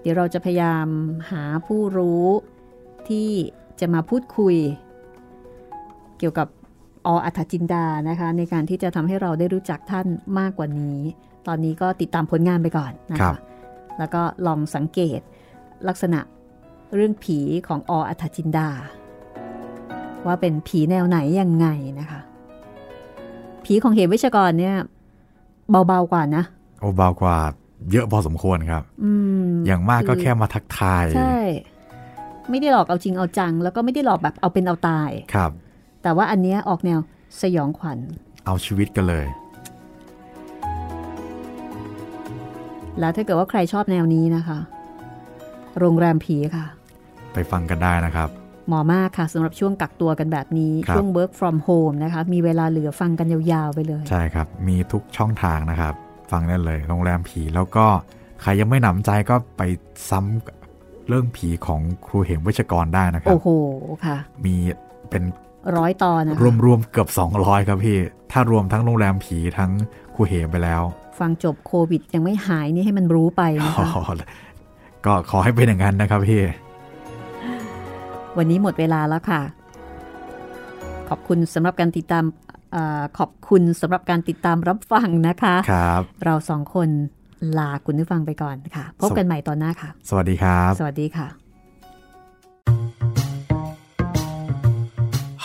[0.00, 0.86] เดี๋ยวเราจะพยายาม
[1.30, 2.24] หาผู้รู้
[3.08, 3.28] ที่
[3.80, 4.56] จะมาพูดคุย
[6.18, 6.48] เกี่ยวกับ
[7.06, 10.06] ออัธจินดานะคะ ในการที่จะทำให้เราได้รู้จักท่าน
[10.38, 10.98] มากกว่านี้
[11.46, 13.36] ตอนนี้ก็ติดตามผลงานไปก่อนนะครัคะบ
[13.98, 15.20] แล้วก็ลองสังเกต
[15.88, 16.20] ลักษณะ
[16.94, 17.38] เรื่องผี
[17.68, 18.68] ของออัธจินดา
[20.26, 21.66] ว่าเป็นผีแนวไหนยังไง
[22.00, 22.20] นะคะ
[23.64, 24.76] ผีของเหมวิชกรเนี่ย
[25.70, 26.44] เบาๆกว่านะ
[26.80, 27.36] โอ้เบากว่า
[27.92, 29.12] เยอะพอสมควรครับอื
[29.48, 31.38] มอย่างมากก็อแค่มาทักทาย ใช่
[32.50, 35.50] ไม่ได้หลอกเอาจริงเอาจัง แล้วก็ไม่ได้หลอกแบบเอาเป็นเอาตาย ครับ
[36.06, 37.00] แต่ว่าอันเนี้ยออกแนว
[37.42, 37.98] สยองขวัญ
[38.46, 39.26] เอาชีวิตกันเลย
[43.00, 44.58] แล้วถ้าเกิดว่าใครชอบแนวนี้นะคะ
[45.78, 46.66] โรงแรมผีค่ะ
[47.32, 48.28] ไปฟังกันได้นะครับ
[48.66, 55.94] เหมาะมากค่ะสำหรับช่วงกักตัวกันแบบนี้ครับช่วง work from home นะคะมีเวลาเหลือฟังกันยาวๆไปเลย ใช่ครับ มีทุกช่องทางนะครับ
[56.32, 57.86] ฟังได้เลย โรงแรมผีแล้วก็
[58.42, 59.62] ใครยังไม่หนำใจก็ไป
[60.10, 63.48] ซ้ำเรื่องผีของครูเหมเวชกรได้นะครับ โอ้โห
[64.04, 64.54] ค่ะ มี
[65.10, 65.24] เป็น
[65.76, 67.08] ร้อยตอนนะคะรวมๆเกือบ
[67.38, 67.98] 200 ครับพี่
[68.32, 69.70] ถ้ารวมทั้งโรงแรมผีทั้ง
[70.14, 70.82] ครูเหมไปแล้ว
[71.18, 74.02] ฟังจบโควิดยังไม่หายนี่ให้มันรู้ไปนะคะอ๋อ
[75.04, 76.42] ก็ขอให้เป็นอย่างนั้นนะครับพี่
[78.36, 79.40] วันนี้หมดเวลาแล้วค่ะ
[81.08, 82.24] ขอบคุณสำหรับการติดตาม
[82.72, 86.88] เออขอบคุณสำหรับการติดตามรับฟังนะคะครับเราสองคน
[87.58, 91.26] ลาคุณผู้ฟังไปก่อนค่ะ พบกันใหม่ตอนหน้าค่ะ สวัสดีครับ สวัสดีค่ะ